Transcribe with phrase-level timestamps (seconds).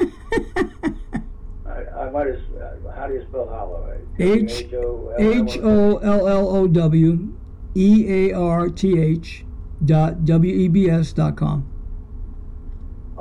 [1.66, 2.40] I, I might have.
[2.86, 3.98] Uh, how do you spell hollow?
[4.18, 7.34] H- H-O- H O L L O W
[7.76, 9.44] E A R T H
[9.84, 11.68] dot W E B S dot com.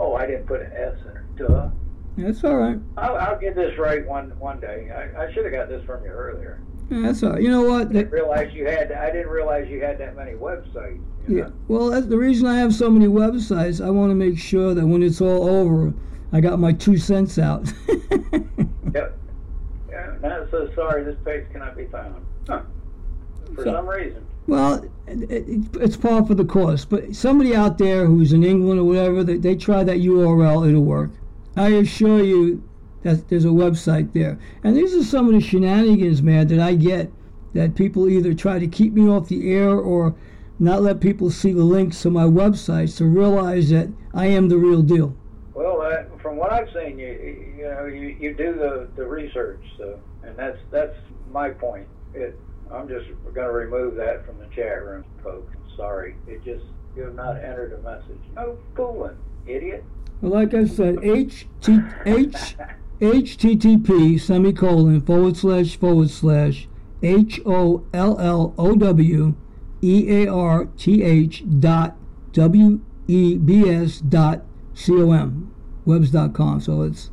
[0.03, 1.37] Oh, I didn't put an S in it.
[1.49, 1.71] Duh.
[2.19, 2.77] That's all right.
[2.97, 4.91] I'll, I'll get this right one one day.
[4.91, 6.61] I, I should have got this from you earlier.
[6.91, 7.41] Yeah, That's all right.
[7.41, 7.83] You know what?
[7.89, 8.91] I didn't realize you had.
[8.91, 11.01] I didn't realize you had that many websites.
[11.29, 11.43] you yeah.
[11.45, 11.53] know?
[11.69, 13.83] Well, that's the reason I have so many websites.
[13.83, 15.95] I want to make sure that when it's all over,
[16.33, 17.73] I got my two cents out.
[18.95, 19.19] Yep.
[19.89, 20.15] Yeah.
[20.21, 21.03] not so sorry.
[21.03, 22.27] This page cannot be found.
[22.47, 22.61] Huh.
[23.55, 24.27] For So- some reason.
[24.47, 26.85] Well, it, it, it's par for the course.
[26.85, 30.83] But somebody out there who's in England or whatever, they, they try that URL, it'll
[30.83, 31.11] work.
[31.57, 32.63] I assure you
[33.03, 34.39] that there's a website there.
[34.65, 37.13] And these are some of the shenanigans, man, that I get.
[37.55, 40.15] That people either try to keep me off the air or
[40.59, 44.57] not let people see the links to my websites to realize that I am the
[44.57, 45.15] real deal.
[45.53, 49.63] Well, uh, from what I've seen, you you know you, you do the, the research,
[49.77, 50.97] so and that's that's
[51.31, 51.87] my point.
[52.15, 52.39] It
[52.73, 55.55] I'm just going to remove that from the chat room, folks.
[55.77, 56.65] Sorry, it just
[56.97, 58.21] you have not entered a message.
[58.35, 59.85] No fooling, idiot.
[60.21, 62.57] Well, like I said, H T H
[63.01, 66.69] http semicolon forward slash forward slash
[67.03, 69.35] h o l l o w
[69.81, 71.97] e a r t h dot
[72.33, 75.53] w e b s dot c o m
[75.85, 76.61] webs dot com.
[76.61, 77.11] So it's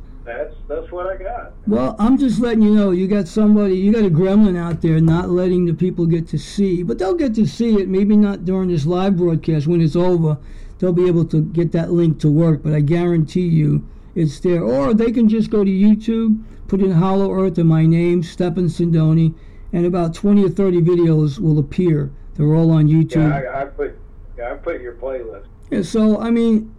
[0.90, 1.52] That's what I got.
[1.68, 5.00] well, I'm just letting you know you got somebody, you got a gremlin out there
[5.00, 7.88] not letting the people get to see, but they'll get to see it.
[7.88, 9.68] Maybe not during this live broadcast.
[9.68, 10.36] When it's over,
[10.78, 12.64] they'll be able to get that link to work.
[12.64, 13.86] But I guarantee you,
[14.16, 14.64] it's there.
[14.64, 18.66] Or they can just go to YouTube, put in Hollow Earth and my name, Stephen
[18.66, 19.32] Sindoni,
[19.72, 22.10] and about 20 or 30 videos will appear.
[22.34, 23.30] They're all on YouTube.
[23.30, 23.96] Yeah, I, I put
[24.36, 25.44] yeah, I put your playlist.
[25.70, 26.74] Yeah, so I mean,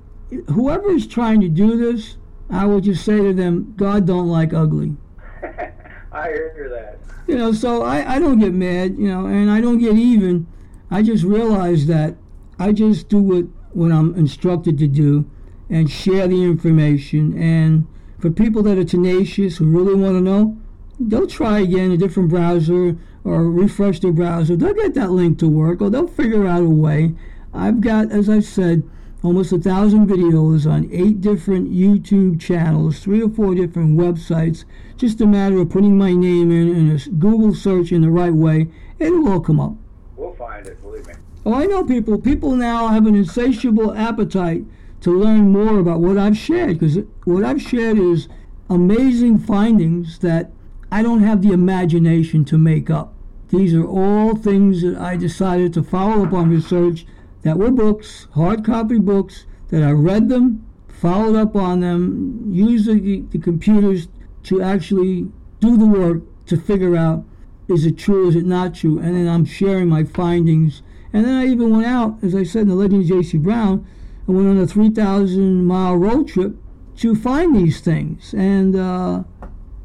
[0.49, 2.17] whoever is trying to do this,
[2.51, 4.95] I would just say to them, God don't like ugly.
[6.11, 6.99] I hear that.
[7.27, 10.47] You know, so I, I don't get mad, you know, and I don't get even.
[10.89, 12.15] I just realize that
[12.59, 15.29] I just do what, what I'm instructed to do
[15.69, 17.41] and share the information.
[17.41, 17.87] And
[18.19, 20.57] for people that are tenacious, who really want to know,
[20.99, 24.57] they'll try again a different browser or refresh their browser.
[24.57, 27.15] They'll get that link to work or they'll figure out a way.
[27.53, 28.83] I've got, as I said,
[29.23, 34.65] almost a thousand videos on eight different YouTube channels, three or four different websites.
[34.97, 38.33] Just a matter of putting my name in and a Google search in the right
[38.33, 38.67] way,
[38.99, 39.73] and it'll come up.
[40.15, 40.81] We'll find it.
[40.81, 41.13] Believe me.
[41.45, 42.19] Oh, I know people.
[42.19, 44.63] People now have an insatiable appetite
[45.01, 48.27] to learn more about what I've shared because what I've shared is
[48.69, 50.51] amazing findings that
[50.91, 53.13] I don't have the imagination to make up.
[53.49, 57.05] These are all things that I decided to follow up on research
[57.43, 62.87] that were books, hard copy books, that I read them, followed up on them, used
[62.87, 64.07] the, the computers
[64.43, 65.27] to actually
[65.59, 67.23] do the work to figure out
[67.67, 70.81] is it true, is it not true, and then I'm sharing my findings.
[71.13, 73.37] And then I even went out, as I said in the Legend of J.C.
[73.37, 73.85] Brown,
[74.27, 76.55] I went on a 3,000 mile road trip
[76.97, 78.33] to find these things.
[78.33, 79.23] And uh,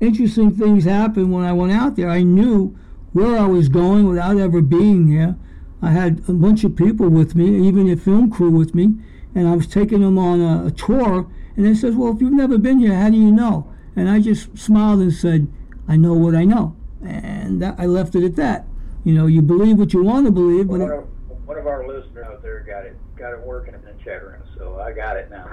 [0.00, 2.11] interesting things happened when I went out there.
[2.11, 2.77] I knew
[3.12, 5.37] where I was going without ever being there.
[5.82, 8.94] I had a bunch of people with me, even a film crew with me,
[9.34, 11.28] and I was taking them on a, a tour.
[11.56, 14.20] And they says, "Well, if you've never been here, how do you know?" And I
[14.20, 15.49] just smiled and said,
[15.88, 18.67] "I know what I know," and that, I left it at that.
[19.05, 21.06] You know, you believe what you want to believe, but One of,
[21.46, 24.43] one of our listeners out there got it got it working in the chat room,
[24.56, 25.49] so I got it now.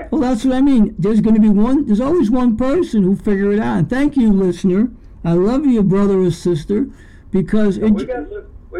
[0.10, 0.94] well, that's what I mean.
[0.98, 1.86] There's going to be one.
[1.86, 3.78] There's always one person who figure it out.
[3.78, 4.90] And thank you, listener.
[5.24, 6.88] I love you, brother or sister,
[7.30, 7.94] because it,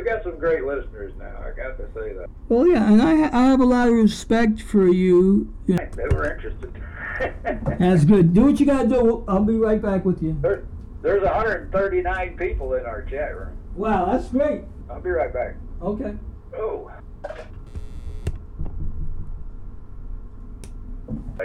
[0.02, 1.32] we got some got some great listeners now.
[1.38, 2.26] I got to say that.
[2.49, 5.54] Well, yeah, and I, I have a lot of respect for you.
[5.66, 5.88] you know.
[5.94, 6.82] They were interested.
[7.78, 8.34] That's good.
[8.34, 9.25] Do what you got to do.
[9.28, 10.37] I'll be right back with you.
[10.40, 10.64] There,
[11.02, 13.56] there's 139 people in our chat room.
[13.75, 14.62] Wow, that's great.
[14.90, 15.54] I'll be right back.
[15.81, 16.14] Okay.
[16.54, 16.90] Oh.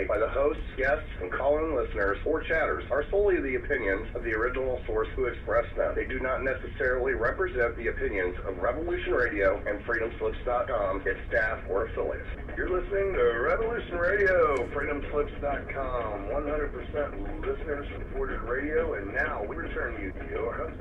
[0.06, 4.32] By the hosts, guests, and call-in listeners or chatters are solely the opinions of the
[4.34, 5.96] original source who expressed them.
[5.96, 11.88] They do not necessarily represent the opinions of Revolution Radio and FreedomSlips.com, its staff, or
[11.88, 12.28] affiliates.
[12.56, 20.30] You're listening to Revolution Radio, FreedomSlips.com, 100% listener-supported radio, and now we return you to
[20.30, 20.78] your host.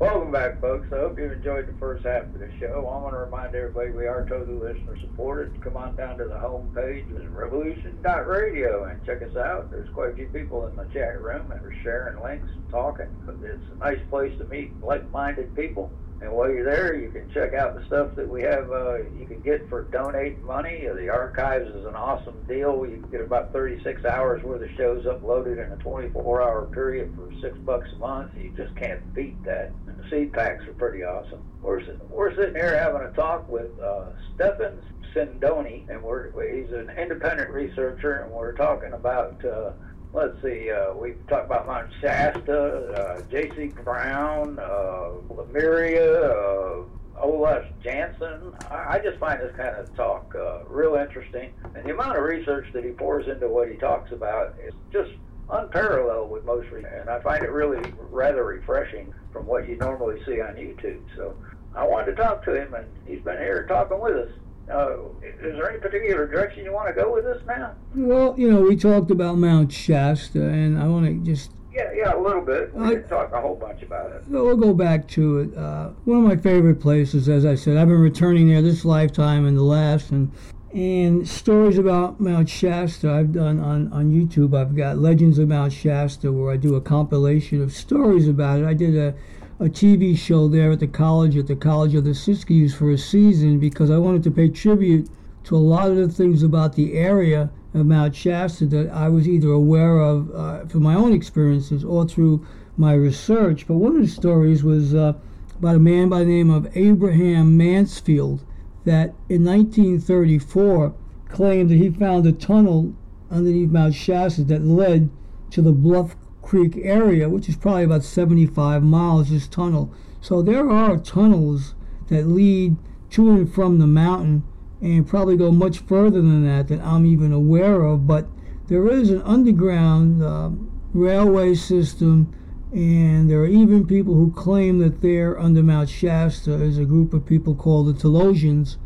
[0.00, 0.87] Welcome back, folks.
[0.93, 2.87] I hope you've enjoyed the first half of the show.
[2.87, 5.61] I want to remind everybody we are totally listener supported.
[5.61, 9.73] Come on down to the home page at revolution.radio and check us out.
[9.73, 13.06] There's quite a few people in the chat room that are sharing links and talking.
[13.43, 15.91] It's a nice place to meet like-minded people.
[16.20, 18.70] And while you're there, you can check out the stuff that we have.
[18.73, 20.81] Uh, you can get for donating money.
[20.93, 22.85] The archives is an awesome deal.
[22.85, 27.32] You can get about 36 hours worth of shows uploaded in a 24-hour period for
[27.41, 28.32] six bucks a month.
[28.37, 29.73] You just can't beat that.
[29.87, 31.41] And the seed packs are pretty awesome.
[31.62, 34.82] We're, we're sitting here having a talk with uh, Stefan
[35.14, 39.44] Sindoni, and we're he's an independent researcher, and we're talking about.
[39.44, 39.71] Uh,
[40.13, 43.69] let's see, uh, we talked about Mount Shasta, uh, J.C.
[43.85, 46.85] Brown, uh, Lemuria, uh,
[47.21, 48.55] Olaf Jansen.
[48.71, 51.53] I, I just find this kind of talk uh, real interesting.
[51.75, 55.11] And the amount of research that he pours into what he talks about is just
[55.51, 56.93] unparalleled with most research.
[57.01, 61.01] And I find it really rather refreshing from what you normally see on YouTube.
[61.17, 61.35] So
[61.75, 64.31] I wanted to talk to him, and he's been here talking with us.
[64.70, 67.75] Uh, is there any particular direction you want to go with this now?
[67.94, 71.53] Well, you know, we talked about Mount Shasta, and I want to just.
[71.73, 72.75] Yeah, yeah, a little bit.
[72.75, 74.25] We talk a whole bunch about it.
[74.26, 75.56] We'll go back to it.
[75.56, 79.47] Uh, one of my favorite places, as I said, I've been returning there this lifetime
[79.47, 80.32] and the last, and
[80.73, 84.55] and stories about Mount Shasta I've done on, on YouTube.
[84.55, 88.67] I've got Legends of Mount Shasta where I do a compilation of stories about it.
[88.67, 89.14] I did a
[89.61, 92.99] a TV show there at the college, at the College of the Siskiyous for a
[92.99, 95.11] season because I wanted to pay tribute
[95.45, 99.27] to a lot of the things about the area of Mount Shasta that I was
[99.27, 102.47] either aware of uh, from my own experiences or through
[102.77, 103.67] my research.
[103.67, 105.15] But one of the stories was uh,
[105.59, 108.45] about a man by the name of Abraham Mansfield
[108.85, 110.95] that in 1934
[111.29, 112.95] claimed that he found a tunnel
[113.29, 115.11] underneath Mount Shasta that led
[115.51, 116.15] to the Bluff
[116.49, 119.93] Creek area, which is probably about 75 miles, this tunnel.
[120.23, 121.75] So there are tunnels
[122.09, 122.77] that lead
[123.11, 124.45] to and from the mountain
[124.81, 128.06] and probably go much further than that that I'm even aware of.
[128.06, 128.29] But
[128.69, 130.53] there is an underground uh,
[130.95, 132.35] railway system,
[132.73, 137.12] and there are even people who claim that there under Mount Shasta is a group
[137.12, 138.79] of people called the Telosians,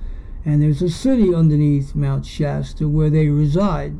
[0.44, 3.94] and there's a city underneath Mount Shasta where they reside.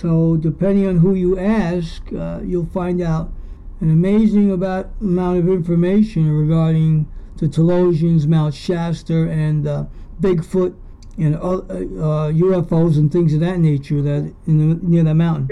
[0.00, 3.32] So depending on who you ask, uh, you'll find out
[3.80, 9.86] an amazing about amount of information regarding the Telosians, Mount Shasta, and uh,
[10.20, 10.76] Bigfoot,
[11.16, 15.48] and uh, UFOs and things of that nature that in the, near that mountain.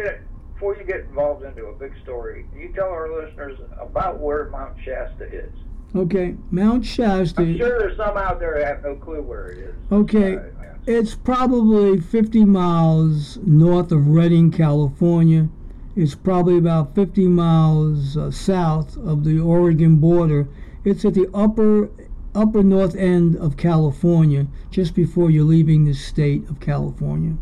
[0.53, 4.77] Before you get involved into a big story, you tell our listeners about where Mount
[4.85, 5.53] Shasta is.
[5.97, 7.41] Okay, Mount Shasta.
[7.41, 9.75] I'm sure there's some out there that have no clue where it is.
[9.91, 10.39] Okay,
[10.87, 15.49] it's probably 50 miles north of Redding, California.
[15.97, 20.49] It's probably about 50 miles uh, south of the Oregon border.
[20.85, 21.91] It's at the upper
[22.35, 27.37] upper north end of California, just before you're leaving the state of California.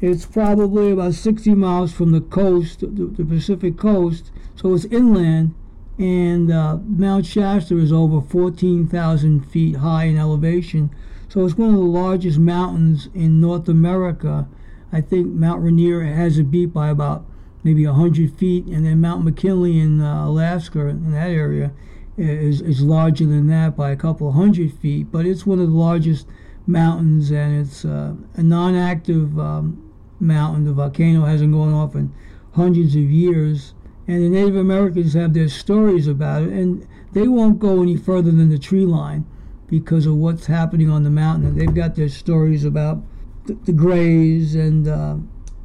[0.00, 5.54] It's probably about 60 miles from the coast, the, the Pacific coast, so it's inland.
[5.98, 10.90] And uh, Mount Shasta is over 14,000 feet high in elevation.
[11.32, 14.46] So it's one of the largest mountains in North America.
[14.92, 17.24] I think Mount Rainier has it beat by about
[17.64, 21.72] maybe 100 feet, and then Mount McKinley in uh, Alaska, in that area,
[22.18, 25.10] is, is larger than that by a couple of hundred feet.
[25.10, 26.26] But it's one of the largest
[26.66, 30.66] mountains, and it's uh, a non active um, mountain.
[30.66, 32.12] The volcano hasn't gone off in
[32.56, 33.72] hundreds of years.
[34.06, 38.30] And the Native Americans have their stories about it, and they won't go any further
[38.30, 39.24] than the tree line
[39.72, 41.46] because of what's happening on the mountain.
[41.46, 43.02] And they've got their stories about
[43.46, 45.16] the, the Greys and uh,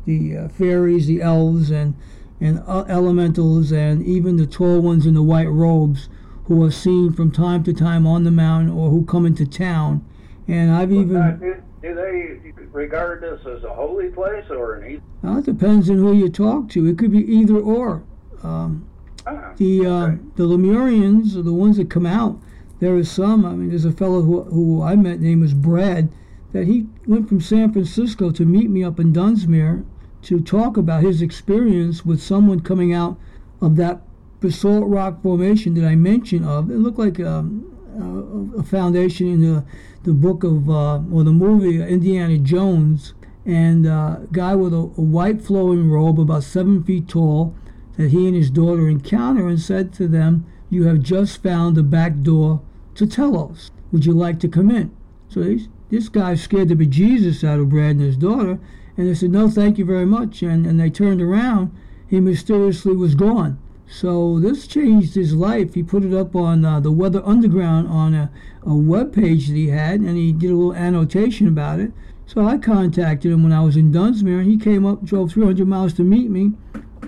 [0.06, 1.94] the uh, fairies, the elves, and
[2.40, 6.08] and uh, elementals, and even the tall ones in the white robes
[6.46, 10.06] who are seen from time to time on the mountain or who come into town.
[10.48, 11.18] And I've well, even.
[11.18, 15.02] Uh, do, do, they regard this as a holy place or an?
[15.22, 16.88] Well, it depends on who you talk to.
[16.88, 18.04] It could be either or.
[18.42, 18.88] Um,
[19.26, 20.18] ah, the uh, okay.
[20.38, 22.40] the Lemurians are the ones that come out
[22.80, 23.46] there is some.
[23.46, 26.10] I mean, there's a fellow who, who I met, name was Brad,
[26.54, 29.86] that he went from San Francisco to meet me up in Dunsmuir
[30.24, 33.18] to talk about his experience with someone coming out
[33.62, 34.02] of that
[34.40, 36.70] basalt rock formation that I mentioned of.
[36.70, 39.66] It looked like um, a foundation in the
[40.04, 43.14] the book of uh, or the movie Indiana Jones,
[43.46, 47.56] and a uh, guy with a, a white flowing robe about seven feet tall
[47.98, 51.84] that he and his daughter encounter and said to them, "You have just found the
[51.84, 52.62] back door
[52.98, 54.92] to tell us, Would you like to come in?"
[55.30, 55.58] So
[55.90, 58.60] this guy scared the bejesus out of Brad and his daughter,
[58.98, 61.72] and they said, "No, thank you very much." And and they turned around.
[62.08, 63.58] He mysteriously was gone.
[63.90, 65.74] So this changed his life.
[65.74, 68.30] He put it up on uh, the Weather Underground on a,
[68.64, 71.94] a web page that he had, and he did a little annotation about it.
[72.26, 75.66] So I contacted him when I was in Dunsmuir, and he came up, drove 300
[75.66, 76.52] miles to meet me,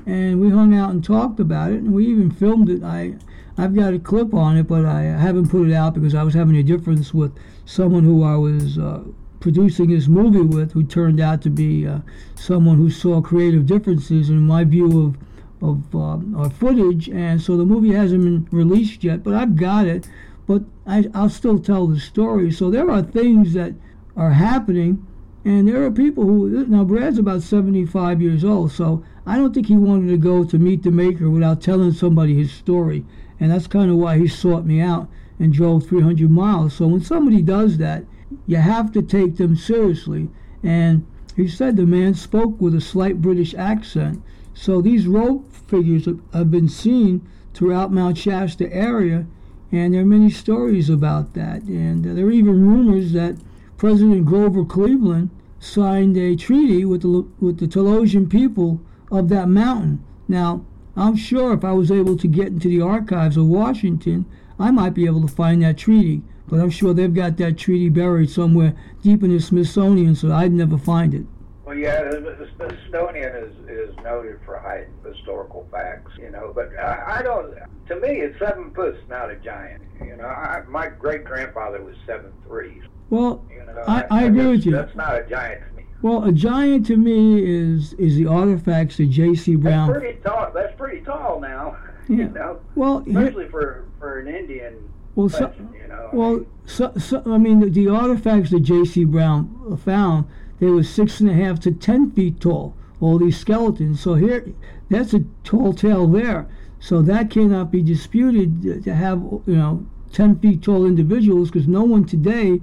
[0.06, 2.82] and we hung out and talked about it, and we even filmed it.
[2.82, 3.16] I
[3.60, 6.34] I've got a clip on it, but I haven't put it out because I was
[6.34, 9.04] having a difference with someone who I was uh,
[9.42, 12.00] producing this movie with, who turned out to be uh,
[12.36, 15.18] someone who saw creative differences in my view of
[15.62, 19.24] of uh, footage, and so the movie hasn't been released yet.
[19.24, 20.08] But I've got it,
[20.48, 22.52] but I, I'll still tell the story.
[22.52, 23.74] So there are things that
[24.16, 25.06] are happening,
[25.44, 29.68] and there are people who now Brad's about 75 years old, so I don't think
[29.68, 33.06] he wanted to go to meet the maker without telling somebody his story,
[33.40, 36.74] and that's kind of why he sought me out and drove 300 miles.
[36.74, 38.04] So when somebody does that,
[38.46, 40.30] you have to take them seriously.
[40.64, 41.06] And
[41.36, 44.22] he said the man spoke with a slight British accent.
[44.54, 49.26] So these rope figures have been seen throughout Mount Shasta area,
[49.72, 51.64] and there are many stories about that.
[51.64, 53.38] And there are even rumors that
[53.78, 55.30] President Grover Cleveland
[55.60, 58.82] signed a treaty with the with the Telosian people
[59.12, 60.04] of that mountain.
[60.28, 60.66] Now,
[61.00, 64.26] I'm sure if I was able to get into the archives of Washington,
[64.60, 66.22] I might be able to find that treaty.
[66.50, 70.52] But I'm sure they've got that treaty buried somewhere deep in the Smithsonian, so I'd
[70.52, 71.26] never find it.
[71.64, 76.52] Well, yeah, the, Smithsonian is, is noted for hiding historical facts, you know.
[76.54, 77.54] But I, I don't.
[77.88, 79.84] To me, it's seven foot's not a giant.
[80.02, 82.82] You know, I, my great grandfather was seven three.
[83.10, 84.72] Well, you know, I, I, I agree with you.
[84.72, 85.62] That's not a giant.
[86.02, 89.56] Well, a giant to me is is the artifacts that J.C.
[89.56, 89.90] Brown.
[89.90, 90.52] That's pretty tall.
[90.54, 91.78] That's pretty tall now.
[92.10, 92.18] Yeah.
[92.18, 92.60] You know?
[92.74, 94.90] Well, especially for for an Indian.
[95.14, 98.62] Well, so, you know, well, I mean, so, so, I mean, the, the artifacts that
[98.62, 99.04] J.C.
[99.04, 100.26] Brown found
[100.60, 102.76] they were six and a half to ten feet tall.
[103.00, 104.02] All these skeletons.
[104.02, 104.52] So here,
[104.90, 106.48] that's a tall tale there.
[106.80, 111.84] So that cannot be disputed to have you know ten feet tall individuals because no
[111.84, 112.60] one today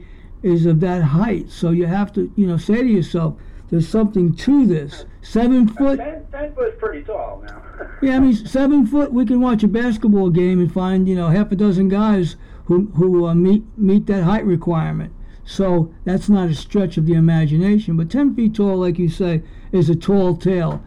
[0.46, 1.50] is of that height.
[1.50, 3.36] So you have to you know say to yourself,
[3.70, 5.04] there's something to this.
[5.22, 5.98] Seven foot.
[5.98, 7.62] Ten, ten foot pretty tall now.
[8.02, 9.12] yeah, I mean seven foot.
[9.12, 12.36] We can watch a basketball game and find you know half a dozen guys
[12.66, 15.12] who who uh, meet meet that height requirement.
[15.48, 17.96] So that's not a stretch of the imagination.
[17.96, 20.82] But 10 feet tall, like you say, is a tall tale.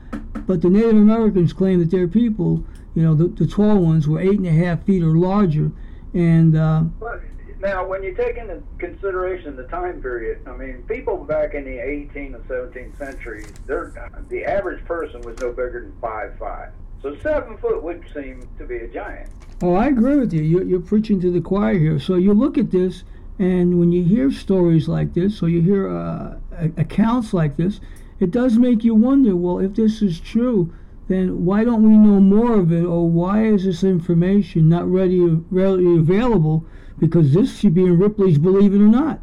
[0.46, 4.20] But the Native Americans claim that their people, you know, the, the tall ones were
[4.20, 5.72] eight and a half feet or larger.
[6.14, 6.84] And uh,
[7.60, 11.72] now, when you take into consideration the time period, I mean, people back in the
[11.72, 16.72] 18th and 17th centuries, the average person was no bigger than five five.
[17.02, 19.30] So seven foot would seem to be a giant.
[19.62, 20.42] Oh, I agree with you.
[20.42, 22.00] You're, you're preaching to the choir here.
[22.00, 23.04] So you look at this
[23.40, 26.36] and when you hear stories like this, or you hear uh,
[26.76, 27.80] accounts like this,
[28.20, 30.74] it does make you wonder well, if this is true,
[31.08, 35.98] then why don't we know more of it, or why is this information not readily
[35.98, 36.66] available?
[37.00, 39.20] Because this should be in Ripley's Believe It or Not.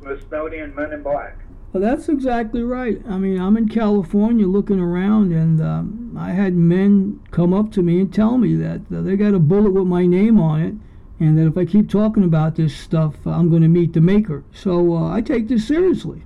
[0.00, 1.38] Smithsonian Men in Black.
[1.72, 3.00] Well, that's exactly right.
[3.08, 7.82] I mean, I'm in California looking around, and um, I had men come up to
[7.82, 10.74] me and tell me that uh, they got a bullet with my name on it
[11.20, 14.42] and that if I keep talking about this stuff, I'm going to meet the maker.
[14.52, 16.22] So uh, I take this seriously.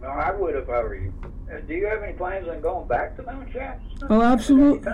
[0.00, 1.12] No, I would if I were you.
[1.52, 4.06] Uh, do you have any plans on going back to Mount Shasta?
[4.08, 4.90] Oh, absolutely.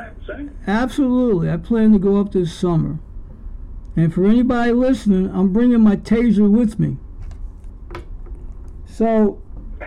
[0.67, 1.51] Absolutely.
[1.51, 2.99] I plan to go up this summer.
[3.99, 6.99] And for anybody listening, I'm bringing my taser with me.
[8.87, 9.43] So.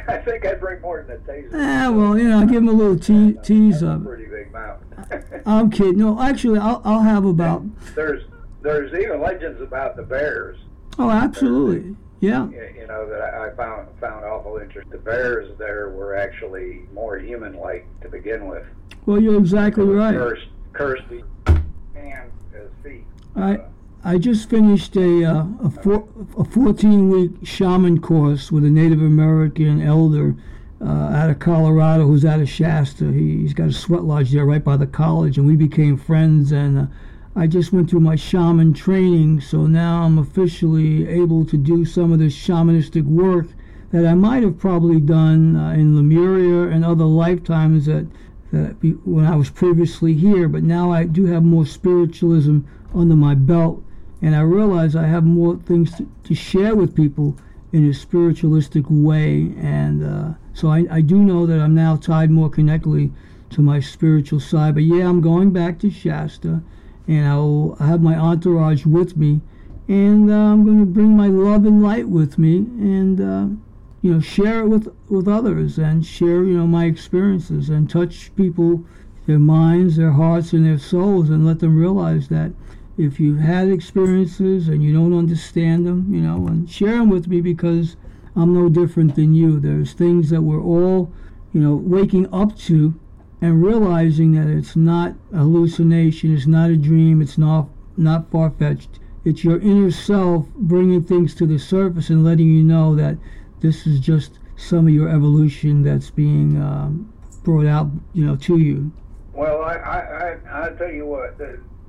[0.05, 1.51] I think I'd bring more than a taser.
[1.53, 4.05] Ah, well, you know, I'll give him a little te- tease of it.
[4.05, 5.41] Pretty big mountain.
[5.45, 5.99] I'm kidding.
[5.99, 7.63] No, actually, I'll, I'll have about.
[7.95, 8.25] There's
[8.61, 10.57] there's even legends about the bears.
[10.99, 11.95] Oh, absolutely.
[12.19, 12.49] Yeah.
[12.49, 14.89] You know that I found found awful interest.
[14.89, 18.65] The bears there were actually more human-like to begin with.
[19.05, 20.15] Well, you're exactly right.
[20.15, 21.23] Cursed, cursed the
[21.95, 23.05] hands as feet.
[23.37, 23.61] I
[24.03, 28.99] I just finished a uh, a, four, a 14 week shaman course with a Native
[28.99, 30.35] American elder
[30.81, 33.11] uh, out of Colorado who's out of Shasta.
[33.11, 36.51] He, has got a sweat lodge there right by the college, and we became friends
[36.51, 36.79] and.
[36.79, 36.85] Uh,
[37.33, 42.11] I just went through my shaman training, so now I'm officially able to do some
[42.11, 43.47] of this shamanistic work
[43.91, 48.05] that I might have probably done uh, in Lemuria and other lifetimes that
[48.51, 52.59] that when I was previously here, but now I do have more spiritualism
[52.93, 53.81] under my belt,
[54.21, 57.37] and I realize I have more things to, to share with people
[57.73, 62.29] in a spiritualistic way, and uh, so I, I do know that I'm now tied
[62.29, 63.11] more connectedly
[63.51, 64.75] to my spiritual side.
[64.75, 66.61] But yeah, I'm going back to Shasta,
[67.07, 69.41] and I'll I have my entourage with me,
[69.87, 73.55] and uh, I'm going to bring my love and light with me, and uh,
[74.01, 78.35] you know share it with with others, and share you know my experiences, and touch
[78.35, 78.85] people,
[79.25, 82.51] their minds, their hearts, and their souls, and let them realize that
[83.01, 87.27] if you've had experiences and you don't understand them, you know, and share them with
[87.27, 87.95] me because
[88.35, 89.59] I'm no different than you.
[89.59, 91.11] There's things that we're all,
[91.53, 92.93] you know, waking up to
[93.41, 97.67] and realizing that it's not a hallucination, it's not a dream, it's not
[97.97, 98.99] not far fetched.
[99.25, 103.17] It's your inner self bringing things to the surface and letting you know that
[103.59, 107.11] this is just some of your evolution that's being um,
[107.43, 108.91] brought out, you know, to you.
[109.33, 111.37] Well, I I I, I tell you what,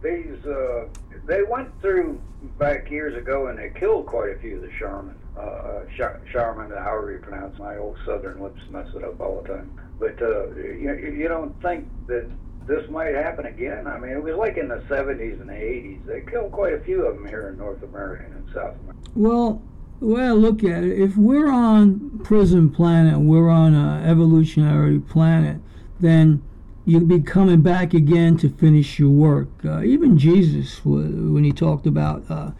[0.03, 0.87] these uh,
[1.27, 2.21] they went through
[2.59, 6.71] back years ago and they killed quite a few of the Sherman, uh, sh- Sherman,
[6.71, 9.81] however you pronounce my old Southern lips mess it up all the time.
[9.99, 12.29] But uh, you, you don't think that
[12.67, 13.87] this might happen again?
[13.87, 16.07] I mean, it was like in the 70s and the 80s.
[16.07, 19.11] They killed quite a few of them here in North America and South America.
[19.15, 19.63] Well,
[20.01, 24.99] the way I look at it, if we're on prison planet, we're on an evolutionary
[24.99, 25.59] planet,
[26.01, 26.43] then
[26.85, 29.49] you'll be coming back again to finish your work.
[29.65, 32.51] Uh, even Jesus, when he talked about uh,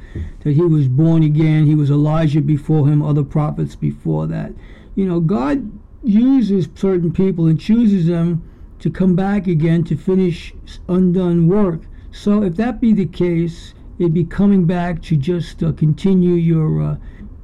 [0.41, 4.53] that he was born again, he was Elijah before him, other prophets before that.
[4.95, 5.71] You know, God
[6.05, 8.49] uses certain people and chooses them
[8.79, 10.53] to come back again to finish
[10.89, 11.83] undone work.
[12.11, 16.83] So if that be the case, it'd be coming back to just uh, continue your
[16.83, 16.97] uh,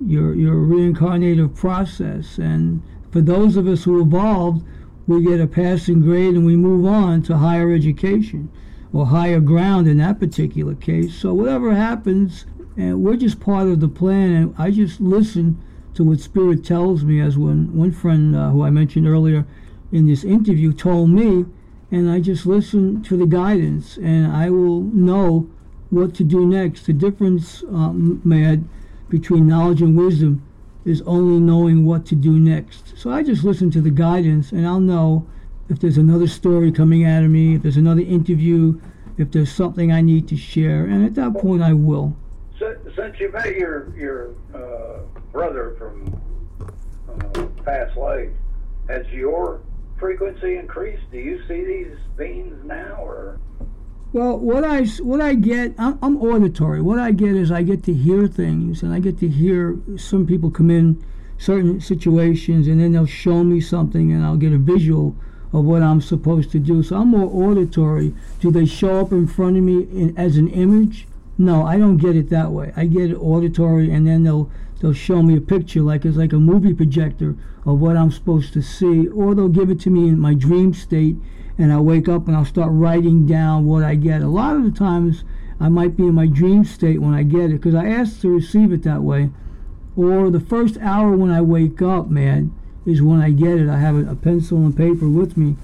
[0.04, 2.38] your your reincarnative process.
[2.38, 4.64] And for those of us who evolved,
[5.08, 8.50] we get a passing grade and we move on to higher education
[8.92, 11.14] or higher ground in that particular case.
[11.14, 12.44] So whatever happens,
[12.76, 14.34] and we're just part of the plan.
[14.34, 15.60] And I just listen
[15.94, 19.46] to what Spirit tells me, as one one friend uh, who I mentioned earlier
[19.90, 21.46] in this interview told me,
[21.90, 25.48] and I just listen to the guidance, and I will know
[25.88, 26.84] what to do next.
[26.84, 28.68] The difference, um, Mad,
[29.08, 30.42] between knowledge and wisdom
[30.88, 32.96] is only knowing what to do next.
[32.96, 35.26] So I just listen to the guidance and I'll know
[35.68, 38.80] if there's another story coming out of me, if there's another interview,
[39.18, 42.16] if there's something I need to share, and at that point I will.
[42.58, 46.20] Since you met your your uh, brother from
[46.60, 48.30] uh, past life,
[48.88, 49.60] has your
[49.98, 51.02] frequency increased?
[51.12, 53.38] Do you see these beings now, or?
[54.10, 56.80] Well, what I what I get, I'm, auditory.
[56.80, 60.26] What I get is I get to hear things, and I get to hear some
[60.26, 61.04] people come in
[61.36, 65.14] certain situations, and then they'll show me something, and I'll get a visual
[65.52, 66.82] of what I'm supposed to do.
[66.82, 68.14] So I'm more auditory.
[68.40, 71.06] Do they show up in front of me in, as an image?
[71.36, 72.72] No, I don't get it that way.
[72.76, 76.32] I get it auditory, and then they'll they'll show me a picture like it's like
[76.32, 80.08] a movie projector of what I'm supposed to see, or they'll give it to me
[80.08, 81.16] in my dream state
[81.58, 84.22] and I'll wake up and I'll start writing down what I get.
[84.22, 85.24] A lot of the times
[85.60, 88.28] I might be in my dream state when I get it because I ask to
[88.28, 89.30] receive it that way.
[89.96, 92.54] Or the first hour when I wake up, man,
[92.86, 93.68] is when I get it.
[93.68, 95.56] I have a, a pencil and paper with me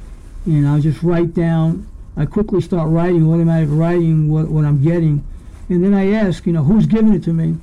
[0.47, 1.87] and I'll just write down.
[2.17, 5.25] I quickly start writing, automatic writing what, what I'm getting.
[5.69, 7.57] And then I ask, you know, who's giving it to me?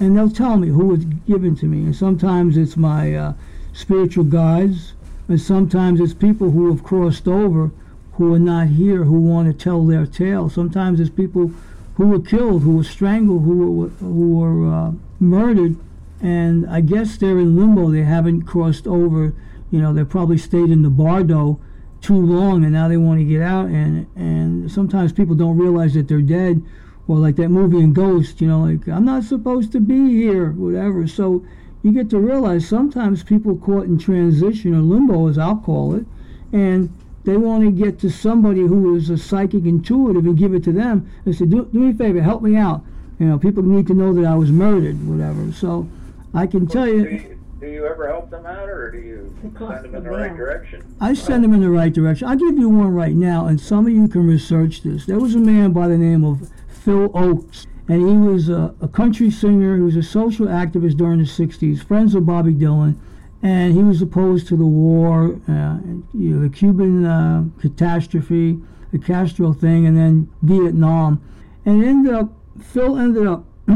[0.00, 1.78] And they'll tell me who it's given to me.
[1.84, 3.32] And sometimes it's my uh,
[3.72, 4.93] spiritual guides,
[5.28, 7.70] and sometimes it's people who have crossed over
[8.14, 10.48] who are not here who want to tell their tale.
[10.48, 11.52] Sometimes it's people
[11.96, 15.76] who were killed, who were strangled, who were, who were uh, murdered,
[16.20, 17.90] and I guess they're in limbo.
[17.90, 19.34] They haven't crossed over.
[19.70, 21.60] You know, they probably stayed in the bardo
[22.00, 23.66] too long, and now they want to get out.
[23.66, 26.62] And and sometimes people don't realize that they're dead,
[27.08, 28.40] or like that movie in Ghost.
[28.40, 31.06] You know, like I'm not supposed to be here, whatever.
[31.08, 31.44] So
[31.84, 36.06] you get to realize sometimes people caught in transition or limbo, as I'll call it,
[36.50, 36.90] and
[37.24, 40.72] they want to get to somebody who is a psychic intuitive and give it to
[40.72, 42.82] them and say, do, do me a favor, help me out.
[43.18, 45.52] You know, people need to know that I was murdered, whatever.
[45.52, 45.86] So
[46.32, 47.04] I can tell you.
[47.04, 50.10] Do you, do you ever help them out, or do you send them in the
[50.10, 50.96] right direction?
[51.02, 52.28] I send them in the right direction.
[52.28, 55.04] I'll give you one right now, and some of you can research this.
[55.04, 58.88] There was a man by the name of Phil Ochs and he was a, a,
[58.88, 59.76] country singer.
[59.76, 62.96] He was a social activist during the 60s, friends with Bobby Dylan,
[63.42, 65.78] and he was opposed to the war, uh,
[66.14, 68.58] you know, the Cuban uh, catastrophe,
[68.90, 71.22] the Castro thing, and then Vietnam.
[71.66, 73.44] And ended up, Phil ended up,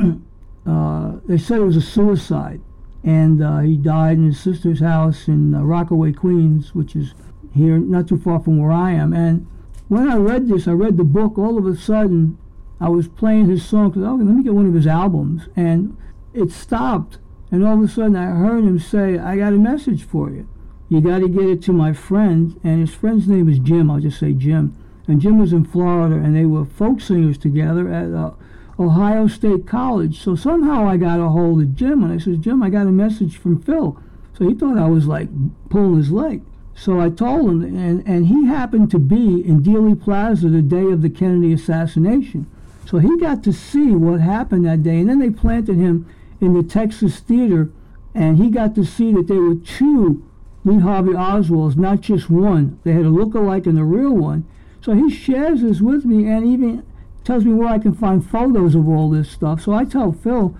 [0.66, 2.60] uh, they said it was a suicide.
[3.04, 7.14] And uh, he died in his sister's house in uh, Rockaway, Queens, which is
[7.54, 9.12] here, not too far from where I am.
[9.12, 9.46] And
[9.88, 11.38] when I read this, I read the book.
[11.38, 12.38] All of a sudden,
[12.80, 13.92] I was playing his song.
[13.92, 15.96] Cause, oh, let me get one of his albums, and
[16.32, 17.18] it stopped.
[17.50, 20.48] And all of a sudden, I heard him say, "I got a message for you.
[20.88, 23.90] You got to get it to my friend." And his friend's name is Jim.
[23.90, 24.76] I'll just say Jim.
[25.06, 28.32] And Jim was in Florida, and they were folk singers together at uh,
[28.78, 30.20] Ohio State College.
[30.20, 32.92] So somehow I got a hold of Jim, and I said, "Jim, I got a
[32.92, 33.98] message from Phil."
[34.34, 35.28] So he thought I was like
[35.68, 36.42] pulling his leg.
[36.74, 40.84] So I told him, and, and he happened to be in Dealey Plaza the day
[40.84, 42.46] of the Kennedy assassination.
[42.88, 45.00] So he got to see what happened that day.
[45.00, 46.08] And then they planted him
[46.40, 47.70] in the Texas Theater,
[48.14, 50.26] and he got to see that there were two
[50.64, 52.80] Lee Harvey Oswalds, not just one.
[52.84, 54.48] They had a look-alike and a real one.
[54.80, 56.82] So he shares this with me and even
[57.24, 59.60] tells me where I can find photos of all this stuff.
[59.60, 60.56] So I tell Phil,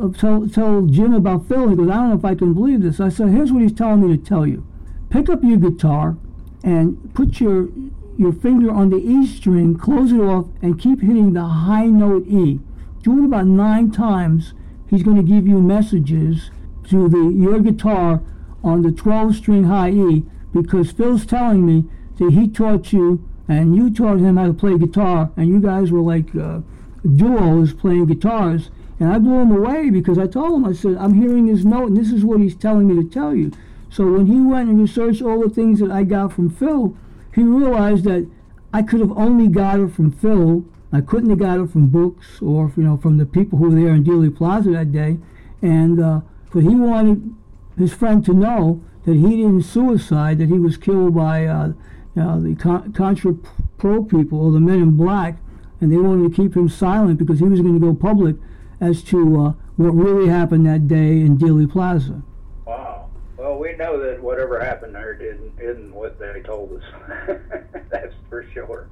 [0.00, 1.68] uh, tell, tell Jim about Phil.
[1.68, 3.00] He goes, I don't know if I can believe this.
[3.00, 4.66] I said, here's what he's telling me to tell you
[5.10, 6.16] pick up your guitar
[6.64, 7.68] and put your
[8.18, 12.26] your finger on the E string, close it off, and keep hitting the high note
[12.28, 12.60] E.
[13.02, 14.54] Do it about nine times.
[14.88, 16.50] He's going to give you messages
[16.88, 18.22] to the your guitar
[18.62, 21.84] on the 12 string high E because Phil's telling me
[22.18, 25.90] that he taught you and you taught him how to play guitar and you guys
[25.90, 26.60] were like uh,
[27.16, 31.20] duos playing guitars and I blew him away because I told him I said I'm
[31.20, 33.52] hearing his note and this is what he's telling me to tell you.
[33.90, 36.96] So when he went and researched all the things that I got from Phil,
[37.34, 38.28] he realized that
[38.72, 40.64] I could have only got it from Phil.
[40.92, 43.80] I couldn't have got it from books or you know from the people who were
[43.80, 45.18] there in Dealey Plaza that day.
[45.62, 46.20] And uh,
[46.52, 47.34] but he wanted
[47.76, 51.68] his friend to know that he didn't suicide, that he was killed by uh,
[52.14, 53.34] you know, the Contra
[53.76, 55.36] Pro people or the Men in Black,
[55.80, 58.36] and they wanted to keep him silent because he was going to go public
[58.80, 62.22] as to uh, what really happened that day in Dealey Plaza.
[63.44, 67.38] Well, we know that whatever happened there didn't isn't what they told us.
[67.90, 68.88] that's for sure.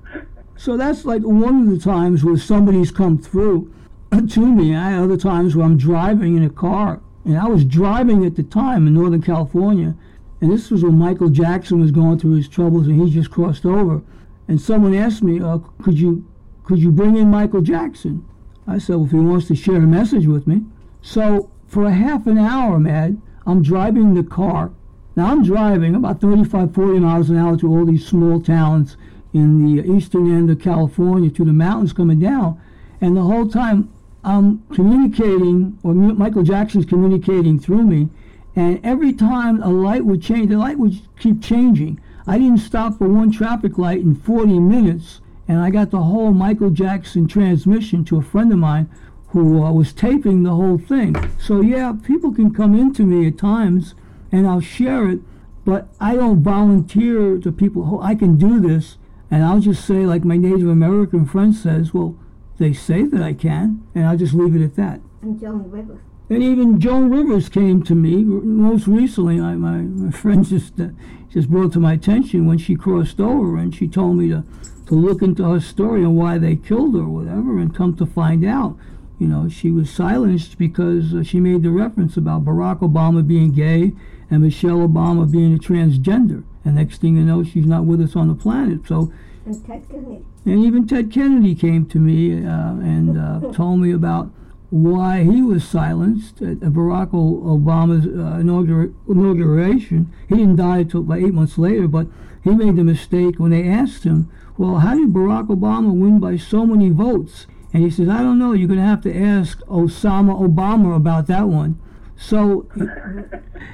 [0.59, 3.73] So that's like one of the times where somebody's come through
[4.13, 4.77] to me.
[4.77, 8.43] I other times where I'm driving in a car, and I was driving at the
[8.43, 9.95] time in Northern California,
[10.43, 13.65] and this was when Michael Jackson was going through his troubles, and he just crossed
[13.65, 14.03] over.
[14.49, 16.27] And someone asked me, uh, "Could you
[16.65, 18.23] could you bring in Michael Jackson?"
[18.67, 20.67] I said, "Well, if he wants to share a message with me."
[21.01, 24.71] So for a half an hour, Mad, I'm driving the car.
[25.17, 28.97] Now I'm driving about 35, 40 miles an hour to all these small towns
[29.33, 32.61] in the eastern end of California to the mountains coming down.
[33.01, 33.91] And the whole time
[34.25, 38.09] I'm communicating, or Michael Jackson's communicating through me.
[38.55, 42.01] And every time a light would change, the light would keep changing.
[42.27, 45.21] I didn't stop for one traffic light in 40 minutes.
[45.49, 48.89] And I got the whole Michael Jackson transmission to a friend of mine
[49.33, 51.17] who uh, was taping the whole thing.
[51.39, 53.95] So yeah, people can come into me at times
[54.31, 55.21] and I'll share it,
[55.65, 58.97] but I don't volunteer to people, oh, I can do this.
[59.31, 62.17] And I'll just say, like my Native American friend says, well,
[62.59, 65.01] they say that I can, and I'll just leave it at that.
[65.23, 66.01] And Joan Rivers.
[66.29, 69.41] And even Joan Rivers came to me most recently.
[69.41, 70.89] I, my, my friend just uh,
[71.31, 74.45] just brought to my attention when she crossed over, and she told me to,
[74.87, 77.59] to look into her story and why they killed her, or whatever.
[77.59, 78.77] And come to find out,
[79.23, 83.53] you know, she was silenced because uh, she made the reference about Barack Obama being
[83.53, 83.93] gay
[84.29, 86.43] and Michelle Obama being a transgender.
[86.65, 88.81] And next thing you know, she's not with us on the planet.
[88.87, 89.13] So,
[89.47, 90.25] and Ted Kennedy.
[90.45, 94.31] And even Ted Kennedy came to me uh, and uh, told me about
[94.71, 100.13] why he was silenced at Barack Obama's uh, inaugura- inauguration.
[100.29, 102.09] He didn't die until about eight months later, but
[102.43, 106.37] he made the mistake when they asked him, well, how did Barack Obama win by
[106.37, 107.47] so many votes?
[107.73, 111.27] And he says, I don't know, you're going to have to ask Osama Obama about
[111.29, 111.81] that one.
[112.17, 112.69] So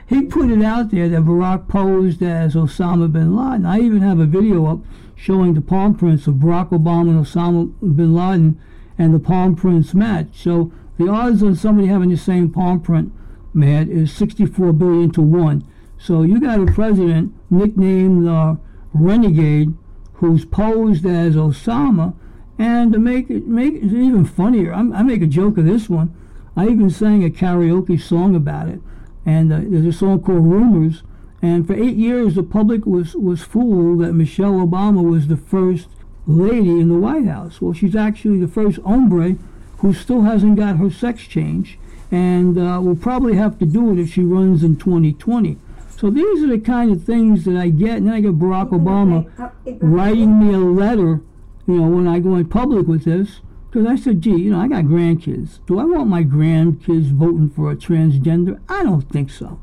[0.06, 3.66] he put it out there that Barack posed as Osama bin Laden.
[3.66, 4.78] I even have a video up
[5.16, 8.60] showing the palm prints of Barack Obama and Osama bin Laden
[8.96, 10.28] and the palm prints match.
[10.32, 13.12] So the odds on somebody having the same palm print,
[13.52, 15.66] Mad, is 64 billion to 1.
[15.98, 18.58] So you got a president nicknamed the
[18.92, 19.74] Renegade
[20.14, 22.14] who's posed as Osama
[22.58, 25.88] and to make it make it even funnier, I'm, i make a joke of this
[25.88, 26.14] one.
[26.56, 28.80] I even sang a karaoke song about it.
[29.24, 31.04] And uh, there's a song called Rumors.
[31.40, 35.86] And for eight years, the public was, was fooled that Michelle Obama was the first
[36.26, 37.60] lady in the White House.
[37.60, 39.36] Well, she's actually the first hombre
[39.78, 41.78] who still hasn't got her sex change
[42.10, 45.56] and uh, will probably have to do it if she runs in 2020.
[45.96, 47.98] So these are the kind of things that I get.
[47.98, 51.20] And then I get Barack Obama writing me a letter
[51.68, 54.60] you know, when I go in public with this, because I said, gee, you know,
[54.60, 55.60] I got grandkids.
[55.66, 58.58] Do I want my grandkids voting for a transgender?
[58.68, 59.60] I don't think so.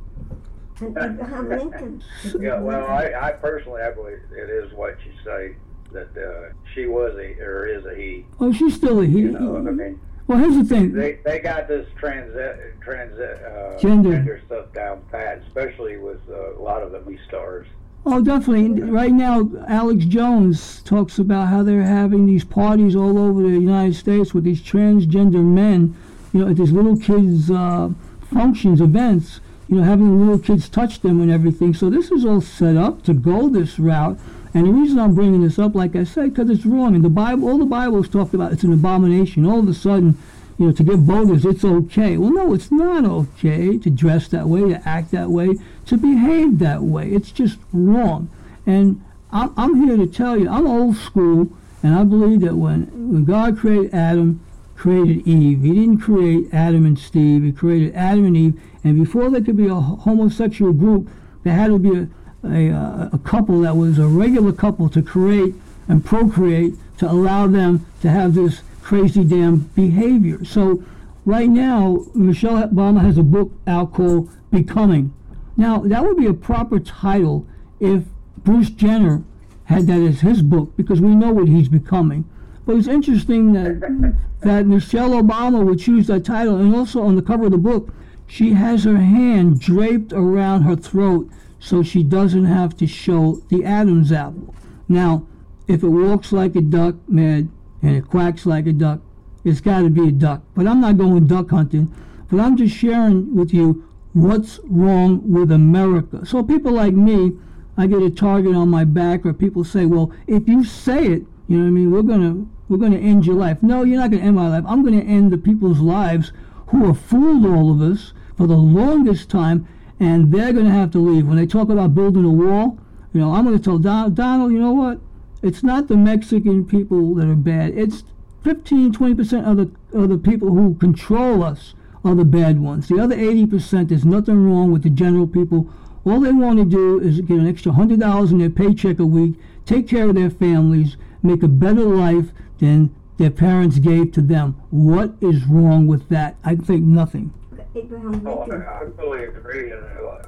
[0.80, 2.04] And Abraham Lincoln.
[2.40, 5.56] Yeah, well, I, I personally, I believe it is what you say
[5.94, 8.26] that uh, she was a or is a he.
[8.40, 9.20] Oh, she's still a he.
[9.22, 10.92] You know, what I mean, Well, here's the thing.
[10.94, 12.34] they they got this trans
[12.82, 14.42] trans uh, Gender.
[14.46, 17.66] stuff down pat, especially with uh, a lot of the movie stars.
[18.08, 18.84] Oh, definitely.
[18.84, 23.96] Right now, Alex Jones talks about how they're having these parties all over the United
[23.96, 25.96] States with these transgender men,
[26.32, 27.90] you know, at these little kids' uh,
[28.32, 31.74] functions, events, you know, having little kids touch them and everything.
[31.74, 34.20] So this is all set up to go this route.
[34.54, 36.94] And the reason I'm bringing this up, like I said, because it's wrong.
[36.94, 39.48] And the Bible, all the Bible is talked about, it's an abomination.
[39.48, 40.16] All of a sudden,
[40.60, 42.18] you know, to give bogus, it's okay.
[42.18, 46.60] Well, no, it's not okay to dress that way, to act that way, to behave
[46.60, 47.10] that way.
[47.10, 48.30] It's just wrong.
[48.66, 51.50] And I'm, I'm here to tell you, I'm old school,
[51.84, 54.42] and I believe that when, when God created Adam,
[54.76, 59.30] created Eve, he didn't create Adam and Steve, he created Adam and Eve, and before
[59.30, 61.10] there could be a homosexual group,
[61.44, 62.08] there had to be a,
[62.48, 65.54] a, a couple that was a regular couple to create
[65.88, 70.46] and procreate to allow them to have this crazy damn behavior.
[70.46, 70.84] So
[71.26, 75.14] right now, Michelle Obama has a book out called Becoming.
[75.58, 77.48] Now, that would be a proper title
[77.80, 78.04] if
[78.38, 79.24] Bruce Jenner
[79.66, 82.26] had that as his book because we know what he's becoming.
[82.66, 87.22] But it's interesting that that Michelle Obama would choose that title, and also on the
[87.22, 87.94] cover of the book,
[88.28, 93.64] she has her hand draped around her throat so she doesn't have to show the
[93.64, 94.54] Adam's apple.
[94.88, 95.26] Now,
[95.68, 97.50] if it walks like a duck, Mad,
[97.82, 99.00] and it quacks like a duck,
[99.44, 100.42] it's got to be a duck.
[100.54, 101.94] But I'm not going duck hunting,
[102.30, 106.26] but I'm just sharing with you what's wrong with America.
[106.26, 107.34] So people like me,
[107.78, 111.24] I get a target on my back, or people say, well, if you say it,
[111.48, 113.62] you know what I mean, we're gonna we're gonna end your life.
[113.62, 114.64] No, you're not gonna end my life.
[114.66, 116.32] I'm gonna end the people's lives
[116.68, 119.68] who have fooled all of us for the longest time,
[120.00, 121.28] and they're gonna have to leave.
[121.28, 122.80] When they talk about building a wall,
[123.14, 125.02] you know, I'm gonna tell Don, Donald, you know what?
[125.42, 127.78] It's not the Mexican people that are bad.
[127.78, 128.06] It's
[128.44, 131.74] 15, 20% of the, of the people who control us
[132.06, 132.88] are the bad ones.
[132.88, 135.68] The other 80%, there's nothing wrong with the general people.
[136.06, 139.34] All they want to do is get an extra $100 in their paycheck a week,
[139.66, 142.28] take care of their families, make a better life
[142.60, 144.62] than their parents gave to them.
[144.70, 146.36] What is wrong with that?
[146.44, 147.34] I think nothing.
[147.74, 149.84] Abraham Oh, I, I fully agree, and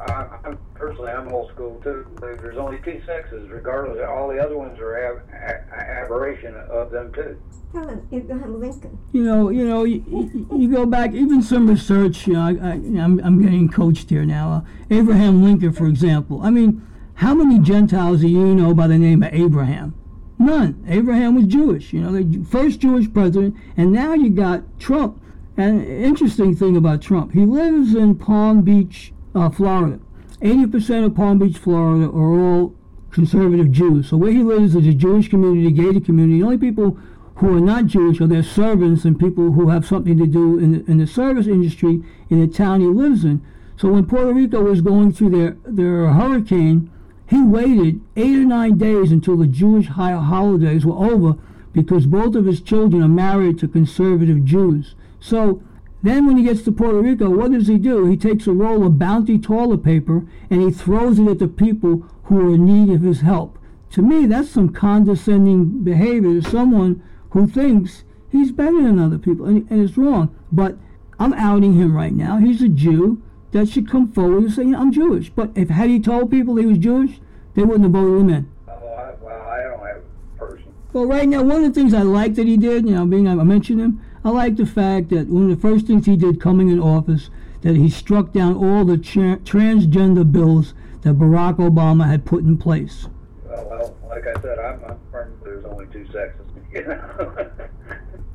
[0.10, 2.06] I, I'm personally I'm old school too.
[2.22, 4.00] There's only two sexes, regardless.
[4.08, 7.42] All the other ones are ab- a- aberration of them too.
[7.74, 8.98] Tell him, Abraham Lincoln.
[9.12, 12.52] You know, you know, you, you, you go back, even some research, you know, I,
[12.52, 14.52] I, I'm, I'm getting coached here now.
[14.52, 14.62] Uh,
[14.96, 16.42] Abraham Lincoln, for example.
[16.42, 16.86] I mean,
[17.16, 19.94] how many Gentiles do you know by the name of Abraham?
[20.40, 20.86] None.
[20.88, 25.22] Abraham was Jewish, you know, the first Jewish president, and now you got Trump.
[25.58, 30.00] And interesting thing about Trump, he lives in Palm Beach, uh, Florida.
[30.42, 32.76] 80% of Palm Beach, Florida are all
[33.12, 34.10] conservative Jews.
[34.10, 36.40] So where he lives is a Jewish community, a gated community.
[36.40, 36.98] The only people
[37.38, 40.72] who are not Jewish are their servants and people who have something to do in
[40.72, 43.42] the, in the service industry in the town he lives in.
[43.78, 46.92] So when Puerto Rico was going through their, their hurricane,
[47.28, 51.38] he waited eight or nine days until the Jewish holidays were over
[51.74, 54.96] because both of his children are married to conservative Jews.
[55.20, 55.62] So
[56.08, 58.06] then when he gets to Puerto Rico, what does he do?
[58.06, 62.06] He takes a roll of bounty toilet paper and he throws it at the people
[62.24, 63.58] who are in need of his help.
[63.92, 69.46] To me, that's some condescending behavior to someone who thinks he's better than other people,
[69.46, 70.36] and, and it's wrong.
[70.52, 70.78] But
[71.20, 72.38] I'm outing him right now.
[72.38, 75.30] He's a Jew that should come forward and say, you know, I'm Jewish.
[75.30, 77.20] But if had he told people he was Jewish,
[77.56, 78.52] they wouldn't have voted him in.
[78.68, 80.74] Oh, I, well, I don't have a person.
[80.94, 83.28] Well, right now, one of the things I like that he did, you know, being
[83.28, 86.42] I mentioned him, I like the fact that one of the first things he did
[86.42, 87.30] coming in office,
[87.62, 92.58] that he struck down all the tra- transgender bills that Barack Obama had put in
[92.58, 93.08] place.
[93.46, 96.46] Well, well, like I said, I'm, I'm firm there's only two sexes.
[96.74, 97.50] You know.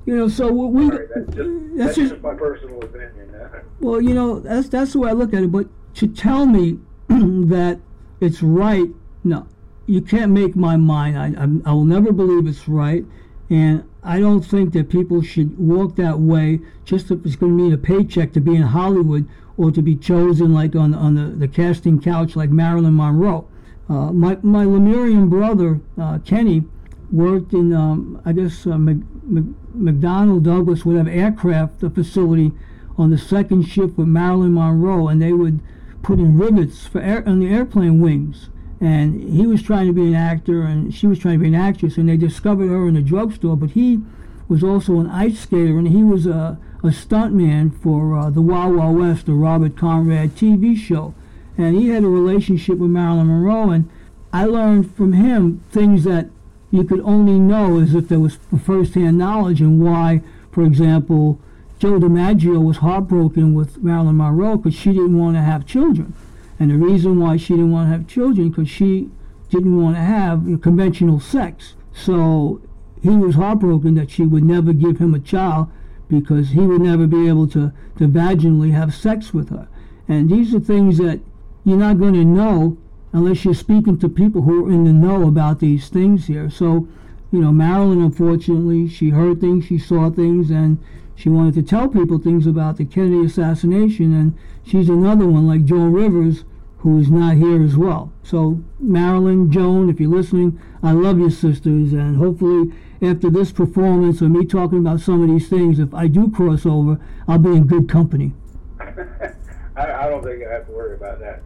[0.07, 3.35] You know, so we Sorry, that's just that's that's just just my personal opinion.
[3.81, 5.53] well, you know, that's that's the way I look at it.
[5.53, 6.79] But to tell me
[7.09, 7.79] that
[8.19, 8.89] it's right,
[9.25, 9.47] no,
[9.85, 11.19] you can't make my mind.
[11.19, 13.05] I I'm, I will never believe it's right,
[13.51, 17.63] and I don't think that people should walk that way just if it's going to
[17.63, 21.27] mean a paycheck to be in Hollywood or to be chosen like on on the,
[21.37, 23.47] the casting couch like Marilyn Monroe.
[23.89, 26.65] Uh, my my Lemurian brother uh, Kenny
[27.13, 29.45] worked in um, I guess uh, Mc, Mc,
[29.77, 32.53] McDonnell Douglas whatever aircraft facility
[32.99, 35.61] on the second ship with Marilyn Monroe, and they would
[36.03, 38.49] put in rivets for air, on the airplane wings.
[38.83, 41.55] And he was trying to be an actor, and she was trying to be an
[41.55, 43.57] actress, and they discovered her in a drugstore.
[43.57, 44.01] But he
[44.49, 48.75] was also an ice skater, and he was a, a stuntman for uh, the Wild
[48.77, 51.15] Wild West, the Robert Conrad TV show.
[51.57, 53.89] and he had a relationship with Marilyn Monroe, and
[54.33, 56.29] I learned from him things that
[56.71, 61.39] you could only know as if there was first-hand knowledge, and why, for example,
[61.79, 66.15] Joe DiMaggio was heartbroken with Marilyn Monroe because she didn't want to have children,
[66.63, 69.11] and the reason why she didn't want to have children because she
[69.51, 71.75] didn't want to have you know, conventional sex.
[71.93, 72.63] So
[73.03, 75.73] he was heartbroken that she would never give him a child
[76.09, 79.67] because he would never be able to, to vaginally have sex with her.
[80.07, 81.19] And these are things that
[81.65, 82.79] you're not going to know
[83.13, 86.49] unless you're speaking to people who are in the know about these things here.
[86.49, 86.87] So,
[87.33, 90.79] you know, Marilyn, unfortunately, she heard things, she saw things, and
[91.17, 94.15] she wanted to tell people things about the Kennedy assassination.
[94.15, 96.45] And she's another one, like Joan Rivers,
[96.83, 98.13] who is not here as well.
[98.25, 104.21] So, Marilyn, Joan, if you're listening, I love you, sisters, and hopefully after this performance
[104.21, 107.51] or me talking about some of these things, if I do cross over, I'll be
[107.51, 108.33] in good company.
[108.81, 109.33] I,
[109.77, 111.43] I don't think I have to worry about that.